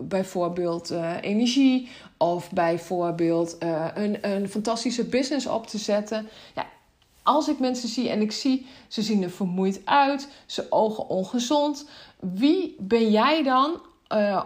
bijvoorbeeld 0.00 0.94
energie 1.20 1.88
of 2.16 2.50
bijvoorbeeld 2.52 3.56
een, 3.94 4.30
een 4.30 4.48
fantastische 4.48 5.04
business 5.04 5.46
op 5.46 5.66
te 5.66 5.78
zetten. 5.78 6.28
Ja, 6.54 6.66
als 7.28 7.48
ik 7.48 7.58
mensen 7.58 7.88
zie 7.88 8.08
en 8.08 8.20
ik 8.20 8.32
zie 8.32 8.66
ze 8.88 9.02
zien 9.02 9.22
er 9.22 9.30
vermoeid 9.30 9.80
uit, 9.84 10.28
ze 10.46 10.66
ogen 10.70 11.08
ongezond, 11.08 11.88
wie 12.20 12.76
ben 12.78 13.10
jij 13.10 13.42
dan 13.42 13.80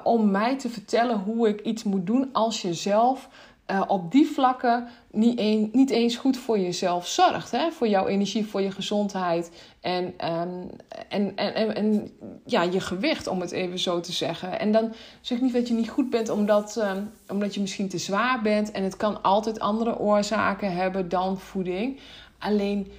om 0.02 0.30
mij 0.30 0.58
te 0.58 0.68
vertellen 0.68 1.18
hoe 1.18 1.48
ik 1.48 1.60
iets 1.60 1.82
moet 1.82 2.06
doen 2.06 2.28
als 2.32 2.62
je 2.62 2.74
zelf 2.74 3.28
uh, 3.72 3.82
op 3.86 4.12
die 4.12 4.26
vlakken 4.26 4.88
niet, 5.10 5.72
niet 5.72 5.90
eens 5.90 6.16
goed 6.16 6.36
voor 6.36 6.58
jezelf 6.58 7.06
zorgt. 7.06 7.50
Hè? 7.50 7.70
Voor 7.70 7.88
jouw 7.88 8.06
energie, 8.06 8.46
voor 8.46 8.60
je 8.60 8.70
gezondheid 8.70 9.50
en, 9.80 10.04
um, 10.04 10.70
en, 11.08 11.36
en, 11.36 11.54
en, 11.54 11.74
en, 11.74 12.10
ja, 12.46 12.62
je 12.62 12.80
gewicht, 12.80 13.26
om 13.26 13.40
het 13.40 13.52
even 13.52 13.78
zo 13.78 14.00
te 14.00 14.12
zeggen. 14.12 14.60
En 14.60 14.72
dan 14.72 14.92
zeg 15.20 15.40
niet 15.40 15.52
dat 15.52 15.68
je 15.68 15.74
niet 15.74 15.88
goed 15.88 16.10
bent 16.10 16.28
omdat, 16.28 16.76
um, 16.76 17.10
omdat 17.28 17.54
je 17.54 17.60
misschien 17.60 17.88
te 17.88 17.98
zwaar 17.98 18.42
bent. 18.42 18.70
En 18.70 18.82
het 18.82 18.96
kan 18.96 19.22
altijd 19.22 19.60
andere 19.60 19.98
oorzaken 19.98 20.72
hebben 20.72 21.08
dan 21.08 21.38
voeding. 21.38 21.98
Alleen 22.42 22.92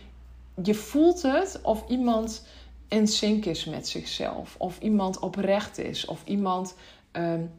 je 0.63 0.73
voelt 0.73 1.21
het 1.21 1.60
of 1.63 1.84
iemand 1.88 2.45
in 2.88 3.08
sync 3.08 3.45
is 3.45 3.65
met 3.65 3.88
zichzelf. 3.88 4.56
Of 4.58 4.79
iemand 4.79 5.19
oprecht 5.19 5.77
is. 5.77 6.06
Of 6.06 6.21
iemand 6.25 6.75
um, 7.12 7.51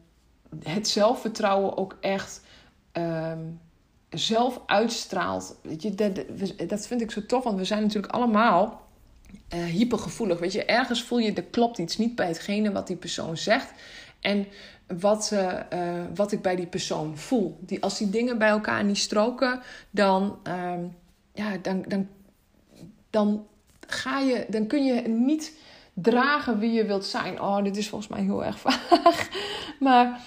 het 0.63 0.87
zelfvertrouwen 0.87 1.77
ook 1.77 1.97
echt 2.01 2.41
um, 2.93 3.59
zelf 4.09 4.61
uitstraalt. 4.65 5.55
Weet 5.61 5.81
je, 5.81 5.95
dat, 5.95 6.23
dat 6.69 6.87
vind 6.87 7.01
ik 7.01 7.11
zo 7.11 7.25
tof, 7.25 7.43
want 7.43 7.57
we 7.57 7.65
zijn 7.65 7.81
natuurlijk 7.81 8.13
allemaal 8.13 8.81
uh, 9.53 9.63
hypergevoelig. 9.63 10.39
Weet 10.39 10.53
je, 10.53 10.65
ergens 10.65 11.03
voel 11.03 11.19
je 11.19 11.33
er 11.33 11.43
klopt 11.43 11.77
iets 11.77 11.97
niet 11.97 12.15
bij 12.15 12.27
hetgene 12.27 12.71
wat 12.71 12.87
die 12.87 12.95
persoon 12.95 13.37
zegt. 13.37 13.71
En 14.19 14.47
wat, 14.87 15.29
uh, 15.33 15.59
uh, 15.73 16.03
wat 16.15 16.31
ik 16.31 16.41
bij 16.41 16.55
die 16.55 16.67
persoon 16.67 17.17
voel. 17.17 17.57
Die, 17.59 17.83
als 17.83 17.97
die 17.97 18.09
dingen 18.09 18.37
bij 18.37 18.49
elkaar 18.49 18.83
niet 18.83 18.97
stroken, 18.97 19.61
dan, 19.89 20.37
um, 20.43 20.95
ja, 21.35 21.57
dan, 21.57 21.85
dan, 21.87 22.07
dan, 23.09 23.47
ga 23.87 24.19
je, 24.19 24.45
dan 24.49 24.67
kun 24.67 24.85
je 24.85 25.01
niet 25.07 25.53
dragen 25.93 26.59
wie 26.59 26.71
je 26.71 26.85
wilt 26.85 27.05
zijn. 27.05 27.41
Oh, 27.41 27.63
dit 27.63 27.77
is 27.77 27.89
volgens 27.89 28.11
mij 28.11 28.21
heel 28.21 28.43
erg 28.43 28.59
vaag. 28.65 29.29
Maar 29.79 30.21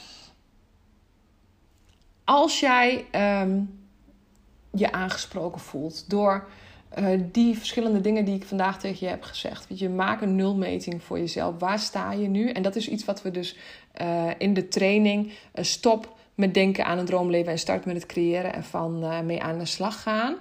als 2.25 2.61
jij 2.61 3.07
um, 3.43 3.81
je 4.71 4.93
aangesproken 4.93 5.61
voelt 5.61 6.11
door 6.11 6.49
uh, 6.99 7.21
die 7.33 7.57
verschillende 7.57 8.01
dingen 8.01 8.25
die 8.25 8.35
ik 8.35 8.45
vandaag 8.45 8.79
tegen 8.79 9.07
je 9.07 9.13
heb 9.13 9.23
gezegd. 9.23 9.67
Je, 9.69 9.89
maak 9.89 10.21
een 10.21 10.37
nulmeting 10.37 11.03
voor 11.03 11.19
jezelf. 11.19 11.55
Waar 11.59 11.79
sta 11.79 12.13
je 12.13 12.29
nu? 12.29 12.51
En 12.51 12.63
dat 12.63 12.77
is 12.77 12.89
iets 12.89 13.05
wat 13.05 13.23
we 13.23 13.31
dus 13.31 13.57
uh, 14.01 14.31
in 14.39 14.55
de 14.55 14.69
training 14.69 15.27
uh, 15.27 15.65
stop 15.65 16.17
met 16.35 16.55
denken 16.55 16.85
aan 16.85 16.99
een 16.99 17.05
droomleven 17.05 17.53
en 17.53 17.59
start 17.59 17.85
met 17.85 17.95
het 17.95 18.07
creëren 18.07 18.55
ervan 18.55 19.27
mee 19.27 19.43
aan 19.43 19.59
de 19.59 19.65
slag 19.65 20.03
gaan. 20.03 20.37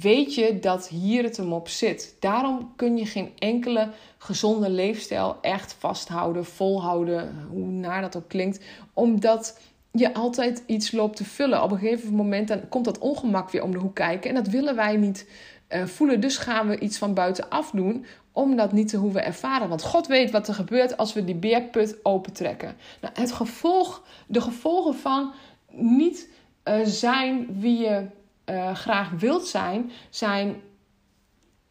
Weet 0.00 0.34
je 0.34 0.58
dat 0.58 0.88
hier 0.88 1.22
het 1.22 1.36
hem 1.36 1.52
op 1.52 1.68
zit. 1.68 2.16
Daarom 2.20 2.72
kun 2.76 2.96
je 2.96 3.06
geen 3.06 3.32
enkele 3.38 3.90
gezonde 4.18 4.70
leefstijl 4.70 5.38
echt 5.40 5.76
vasthouden, 5.78 6.44
volhouden, 6.44 7.46
hoe 7.50 7.66
naar 7.66 8.00
dat 8.00 8.16
ook 8.16 8.28
klinkt. 8.28 8.64
Omdat 8.92 9.58
je 9.92 10.14
altijd 10.14 10.62
iets 10.66 10.92
loopt 10.92 11.16
te 11.16 11.24
vullen. 11.24 11.62
Op 11.62 11.70
een 11.70 11.78
gegeven 11.78 12.14
moment 12.14 12.48
dan 12.48 12.68
komt 12.68 12.84
dat 12.84 12.98
ongemak 12.98 13.50
weer 13.50 13.62
om 13.62 13.70
de 13.70 13.78
hoek 13.78 13.94
kijken. 13.94 14.28
En 14.28 14.36
dat 14.36 14.48
willen 14.48 14.76
wij 14.76 14.96
niet 14.96 15.28
uh, 15.68 15.84
voelen. 15.84 16.20
Dus 16.20 16.36
gaan 16.36 16.68
we 16.68 16.78
iets 16.78 16.98
van 16.98 17.14
buitenaf 17.14 17.70
doen 17.70 18.04
om 18.32 18.56
dat 18.56 18.72
niet 18.72 18.88
te 18.88 18.96
hoeven 18.96 19.24
ervaren. 19.24 19.68
Want 19.68 19.82
God 19.82 20.06
weet 20.06 20.30
wat 20.30 20.48
er 20.48 20.54
gebeurt 20.54 20.96
als 20.96 21.12
we 21.12 21.24
die 21.24 21.34
beerput 21.34 21.96
opentrekken. 22.02 22.76
Nou, 23.00 23.14
het 23.16 23.32
gevolg, 23.32 24.02
de 24.26 24.40
gevolgen 24.40 24.94
van 24.94 25.32
niet 25.70 26.28
uh, 26.64 26.74
zijn 26.84 27.46
wie 27.60 27.78
je 27.78 28.06
uh, 28.50 28.74
graag 28.74 29.10
wilt 29.10 29.46
zijn, 29.46 29.90
zijn 30.10 30.62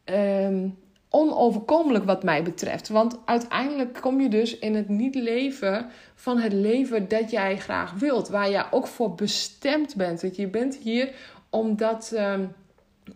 um, 0.06 0.78
onoverkomelijk 1.10 2.06
wat 2.06 2.24
mij 2.24 2.44
betreft. 2.44 2.90
Want 2.90 3.18
uiteindelijk 3.26 3.98
kom 4.02 4.22
je 4.22 4.30
dus 4.30 4.58
in 4.58 4.76
het 4.76 4.90
niet 4.90 5.16
leven 5.16 5.90
van 6.16 6.40
het 6.40 6.54
leven 6.54 7.08
dat 7.08 7.32
jij 7.32 7.58
graag 7.58 7.94
wilt. 7.94 8.30
Waar 8.30 8.50
jij 8.50 8.66
ook 8.72 8.88
voor 8.88 9.16
bestemd 9.16 9.96
bent. 9.96 10.22
Dat 10.22 10.36
je 10.36 10.48
bent 10.48 10.76
hier 10.76 11.10
omdat, 11.50 12.12
um, 12.14 12.52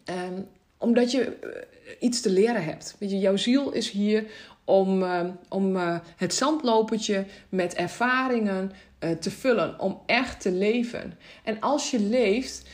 um, 0.05 0.47
omdat 0.77 1.11
je 1.11 1.23
eh, 1.23 1.91
iets 1.99 2.21
te 2.21 2.29
leren 2.29 2.63
hebt. 2.63 2.95
Weet 2.99 3.11
je, 3.11 3.19
jouw 3.19 3.37
ziel 3.37 3.71
is 3.71 3.89
hier 3.89 4.25
om, 4.63 5.05
om 5.49 5.75
uh, 5.75 5.99
het 6.15 6.33
zandlopertje 6.33 7.25
met 7.49 7.73
ervaringen 7.73 8.71
te 9.19 9.31
vullen. 9.31 9.79
Om 9.79 10.01
echt 10.05 10.41
te 10.41 10.51
leven. 10.51 11.13
En 11.43 11.59
als 11.59 11.91
je 11.91 11.99
leeft 11.99 12.65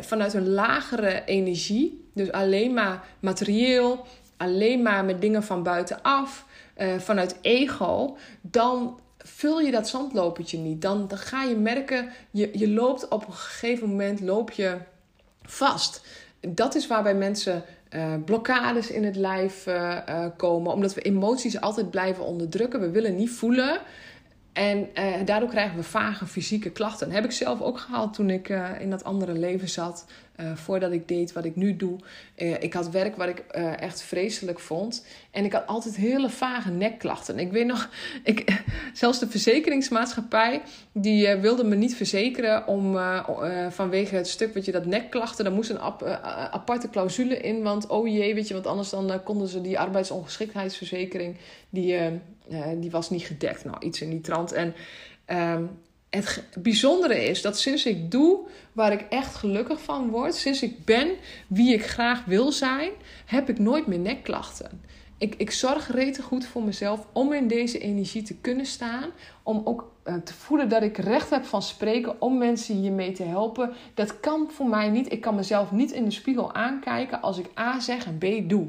vanuit 0.00 0.34
een 0.34 0.48
lagere 0.48 1.24
energie, 1.24 2.08
dus 2.14 2.32
alleen 2.32 2.74
maar 2.74 3.04
materieel, 3.20 4.06
alleen 4.36 4.82
maar 4.82 5.04
met 5.04 5.20
dingen 5.20 5.42
van 5.42 5.62
buitenaf, 5.62 6.46
uh, 6.76 6.98
vanuit 6.98 7.36
ego, 7.40 8.16
dan 8.40 9.00
vul 9.18 9.60
je 9.60 9.70
dat 9.70 9.88
zandlopertje 9.88 10.58
niet. 10.58 10.82
Dan, 10.82 11.10
ga 11.14 11.42
je 11.42 11.56
merken, 11.56 12.08
je, 12.30 12.50
je 12.52 12.68
loopt 12.68 13.08
op 13.08 13.26
een 13.26 13.32
gegeven 13.32 13.88
moment 13.88 14.20
loop 14.20 14.50
je 14.50 14.76
vast. 15.42 16.04
Dat 16.40 16.74
is 16.74 16.86
waarbij 16.86 17.14
mensen 17.14 17.64
uh, 17.90 18.14
blokkades 18.24 18.90
in 18.90 19.04
het 19.04 19.16
lijf 19.16 19.66
komen, 20.36 20.72
omdat 20.72 20.94
we 20.94 21.00
emoties 21.00 21.60
altijd 21.60 21.90
blijven 21.90 22.24
onderdrukken. 22.24 22.80
We 22.80 22.90
willen 22.90 23.16
niet 23.16 23.30
voelen. 23.30 23.80
En 24.52 24.88
uh, 24.94 25.14
daardoor 25.24 25.48
krijgen 25.48 25.76
we 25.76 25.82
vage 25.82 26.26
fysieke 26.26 26.70
klachten. 26.70 27.10
Heb 27.10 27.24
ik 27.24 27.32
zelf 27.32 27.60
ook 27.60 27.78
gehad 27.78 28.14
toen 28.14 28.30
ik 28.30 28.48
uh, 28.48 28.68
in 28.80 28.90
dat 28.90 29.04
andere 29.04 29.32
leven 29.32 29.68
zat. 29.68 30.06
Uh, 30.40 30.56
voordat 30.56 30.92
ik 30.92 31.08
deed 31.08 31.32
wat 31.32 31.44
ik 31.44 31.56
nu 31.56 31.76
doe. 31.76 31.98
ik 32.34 32.72
had 32.72 32.90
werk 32.90 33.16
wat 33.16 33.28
ik 33.28 33.38
echt 33.78 34.02
vreselijk 34.02 34.58
vond. 34.58 35.06
En 35.30 35.44
ik 35.44 35.52
had 35.52 35.66
altijd 35.66 35.96
hele 35.96 36.30
vage 36.30 36.70
nekklachten. 36.70 37.38
Ik 37.38 37.52
weet 37.52 37.66
nog, 37.66 37.88
ik, 38.24 38.62
zelfs 38.92 39.18
de 39.18 39.28
verzekeringsmaatschappij... 39.28 40.62
die 40.92 41.36
wilde 41.36 41.64
me 41.64 41.74
niet 41.74 41.96
verzekeren 41.96 42.66
om, 42.66 42.98
vanwege 43.70 44.16
het 44.16 44.28
stuk... 44.28 44.54
wat 44.54 44.64
je 44.64 44.72
dat 44.72 44.86
nekklachten, 44.86 45.44
daar 45.44 45.54
moest 45.54 45.70
een 45.70 45.80
ap, 45.80 46.02
aparte 46.50 46.90
clausule 46.90 47.40
in. 47.40 47.62
Want 47.62 47.86
oh 47.86 48.08
jee, 48.08 48.34
weet 48.34 48.48
je, 48.48 48.54
want 48.54 48.66
anders 48.66 48.90
dan 48.90 49.22
konden 49.22 49.48
ze 49.48 49.60
die 49.60 49.78
arbeidsongeschiktheidsverzekering... 49.78 51.36
die 51.70 52.20
uh, 52.50 52.66
die 52.76 52.90
was 52.90 53.10
niet 53.10 53.22
gedekt. 53.22 53.64
Nou, 53.64 53.76
iets 53.80 54.00
in 54.00 54.10
die 54.10 54.20
trant. 54.20 54.52
En 54.52 54.74
um, 55.26 55.70
het 56.10 56.46
bijzondere 56.58 57.24
is 57.24 57.42
dat 57.42 57.58
sinds 57.58 57.86
ik 57.86 58.10
doe 58.10 58.38
waar 58.72 58.92
ik 58.92 59.06
echt 59.08 59.34
gelukkig 59.34 59.82
van 59.82 60.10
word, 60.10 60.34
sinds 60.34 60.62
ik 60.62 60.84
ben 60.84 61.10
wie 61.46 61.74
ik 61.74 61.86
graag 61.86 62.24
wil 62.24 62.52
zijn, 62.52 62.90
heb 63.26 63.48
ik 63.48 63.58
nooit 63.58 63.86
meer 63.86 63.98
nekklachten. 63.98 64.80
Ik, 65.18 65.34
ik 65.34 65.50
zorg 65.50 65.90
rete 65.90 66.22
goed 66.22 66.46
voor 66.46 66.62
mezelf 66.62 67.06
om 67.12 67.32
in 67.32 67.48
deze 67.48 67.78
energie 67.78 68.22
te 68.22 68.36
kunnen 68.36 68.66
staan. 68.66 69.10
Om 69.42 69.62
ook 69.64 69.92
uh, 70.04 70.14
te 70.14 70.34
voelen 70.34 70.68
dat 70.68 70.82
ik 70.82 70.96
recht 70.96 71.30
heb 71.30 71.44
van 71.44 71.62
spreken 71.62 72.20
om 72.20 72.38
mensen 72.38 72.76
hiermee 72.76 73.12
te 73.12 73.22
helpen. 73.22 73.72
Dat 73.94 74.20
kan 74.20 74.50
voor 74.50 74.66
mij 74.68 74.88
niet. 74.88 75.12
Ik 75.12 75.20
kan 75.20 75.34
mezelf 75.34 75.72
niet 75.72 75.90
in 75.90 76.04
de 76.04 76.10
spiegel 76.10 76.54
aankijken 76.54 77.22
als 77.22 77.38
ik 77.38 77.58
A 77.58 77.80
zeg 77.80 78.06
en 78.06 78.18
B 78.18 78.48
doe. 78.48 78.66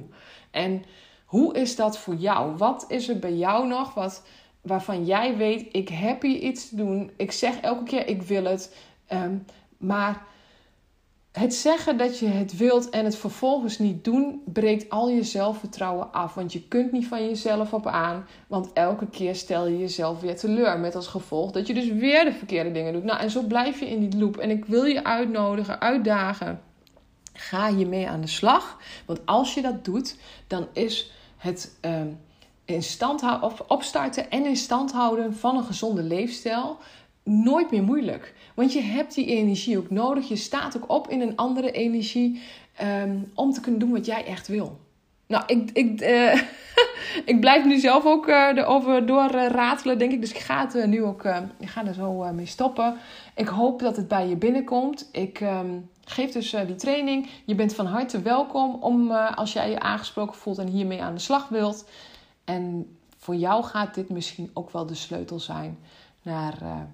En 0.52 0.84
hoe 1.32 1.54
is 1.54 1.76
dat 1.76 1.98
voor 1.98 2.16
jou? 2.16 2.58
Wat 2.58 2.86
is 2.88 3.10
er 3.10 3.20
bij 3.20 3.34
jou 3.34 3.68
nog 3.68 3.94
wat, 3.94 4.24
waarvan 4.62 5.06
jij 5.06 5.38
weet, 5.38 5.68
ik 5.72 5.90
heb 5.90 6.22
hier 6.22 6.40
iets 6.40 6.70
te 6.70 6.76
doen. 6.76 7.12
Ik 7.18 7.32
zeg 7.32 7.60
elke 7.60 7.84
keer, 7.84 8.08
ik 8.08 8.22
wil 8.22 8.44
het. 8.44 8.76
Um, 9.14 9.46
maar 9.78 10.26
het 11.32 11.54
zeggen 11.54 11.98
dat 11.98 12.20
je 12.20 12.28
het 12.28 12.58
wilt 12.58 12.90
en 12.90 13.06
het 13.06 13.16
vervolgens 13.16 13.80
niet 13.80 14.04
doen, 14.04 14.42
breekt 14.46 14.90
al 14.90 15.10
je 15.10 15.24
zelfvertrouwen 15.24 16.12
af. 16.14 16.34
Want 16.34 16.54
je 16.54 16.68
kunt 16.68 16.92
niet 16.92 17.08
van 17.08 17.26
jezelf 17.26 17.74
op 17.74 17.88
aan. 17.88 18.26
Want 18.48 18.74
elke 18.74 19.08
keer 19.08 19.36
stel 19.36 19.68
je 19.68 19.78
jezelf 19.78 20.20
weer 20.20 20.36
teleur. 20.36 20.80
Met 20.80 20.96
als 20.96 21.08
gevolg 21.08 21.52
dat 21.52 21.68
je 21.68 21.74
dus 21.74 21.88
weer 21.88 22.26
de 22.26 22.34
verkeerde 22.34 22.72
dingen 22.72 22.94
doet. 22.94 23.04
Nou, 23.04 23.20
en 23.20 23.32
zo 23.32 23.42
blijf 23.42 23.80
je 23.80 23.90
in 23.90 24.10
die 24.10 24.20
loop. 24.20 24.38
En 24.38 24.50
ik 24.50 24.66
wil 24.66 24.84
je 24.84 25.04
uitnodigen, 25.04 25.82
uitdagen. 25.82 26.62
Ga 27.34 27.74
hiermee 27.74 28.08
aan 28.08 28.22
de 28.22 28.28
slag. 28.28 28.78
Want 29.06 29.26
als 29.26 29.54
je 29.54 29.62
dat 29.62 29.86
doet, 29.86 30.16
dan 30.48 30.68
is 30.74 31.20
het 31.42 31.78
um, 31.82 32.20
in 32.66 32.84
stand 32.84 33.22
houden, 33.22 33.52
of 33.52 33.64
opstarten 33.68 34.32
en 34.32 34.46
in 34.46 34.56
stand 34.56 34.92
houden 34.92 35.36
van 35.36 35.58
een 35.58 35.64
gezonde 35.64 36.04
leefstijl 36.04 36.78
nooit 37.24 37.72
meer 37.72 37.84
moeilijk. 37.84 38.34
Want 38.54 38.74
je 38.74 38.82
hebt 38.82 39.16
die 39.16 39.26
energie 39.26 39.78
ook 39.78 39.90
nodig. 39.90 40.28
Je 40.28 40.36
staat 40.36 40.78
ook 40.78 40.90
op 40.90 41.10
in 41.10 41.22
een 41.22 41.36
andere 41.36 41.72
energie 41.72 42.42
um, 43.04 43.32
om 43.36 43.52
te 43.52 43.62
kunnen 43.62 43.80
doen 43.80 43.92
wat 43.92 44.06
jij 44.06 44.26
echt 44.26 44.48
wil. 44.48 44.80
nou, 45.28 45.44
ik, 45.48 45.70
ik, 45.74 46.02
uh, 46.02 46.42
ik 47.32 47.40
blijf 47.40 47.66
nu 47.66 47.80
zelf 47.80 48.06
ook 48.06 48.28
uh, 48.28 48.48
erover 48.56 49.06
door 49.06 49.32
ratelen, 49.32 49.98
denk 49.98 50.12
ik. 50.12 50.22
Dus 50.22 50.32
ik 50.32 50.40
ga 50.40 50.68
het 50.68 50.86
nu 50.86 51.04
ook 51.04 51.26
ik 51.60 51.70
ga 51.70 51.86
er 51.86 51.94
zo 51.94 52.34
mee 52.34 52.46
stoppen. 52.46 52.98
Ik 53.36 53.48
hoop 53.48 53.80
dat 53.80 53.96
het 53.96 54.08
bij 54.08 54.28
je 54.28 54.36
binnenkomt. 54.36 55.10
Ik 55.12 55.40
um, 55.40 55.90
geef 56.12 56.32
dus 56.32 56.50
die 56.50 56.76
training. 56.76 57.30
Je 57.46 57.56
bent 57.56 57.76
van 57.76 57.86
harte 57.86 58.22
welkom 58.22 58.76
om 58.76 59.12
als 59.12 59.54
jij 59.54 59.70
je 59.70 59.80
aangesproken 59.80 60.36
voelt 60.36 60.58
en 60.58 60.68
hiermee 60.68 61.02
aan 61.02 61.14
de 61.14 61.20
slag 61.20 61.48
wilt. 61.48 61.86
En 62.44 62.96
voor 63.18 63.36
jou 63.36 63.64
gaat 63.64 63.94
dit 63.94 64.10
misschien 64.10 64.52
ook 64.54 64.72
wel 64.72 64.86
de 64.86 64.96
sleutel 64.96 65.40
zijn 65.40 65.80
naar, 66.22 66.88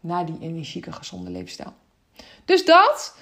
naar 0.00 0.26
die 0.26 0.38
energieke, 0.40 0.92
gezonde 0.92 1.30
leefstijl. 1.30 1.72
Dus 2.44 2.64
dat. 2.64 3.16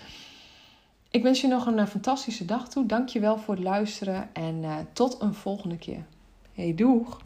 Ik 1.11 1.23
wens 1.23 1.41
je 1.41 1.49
nog 1.49 1.67
een 1.67 1.87
fantastische 1.87 2.45
dag 2.45 2.69
toe. 2.69 2.87
Dank 2.87 3.09
je 3.09 3.21
wel 3.21 3.39
voor 3.39 3.55
het 3.55 3.65
luisteren 3.65 4.31
en 4.33 4.89
tot 4.93 5.21
een 5.21 5.35
volgende 5.35 5.79
keer. 5.79 6.05
Hey, 6.53 6.75
doeg! 6.75 7.21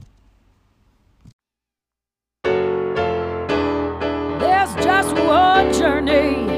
There's 4.38 4.84
just 4.84 5.12
one 5.12 5.72
journey 5.78 6.51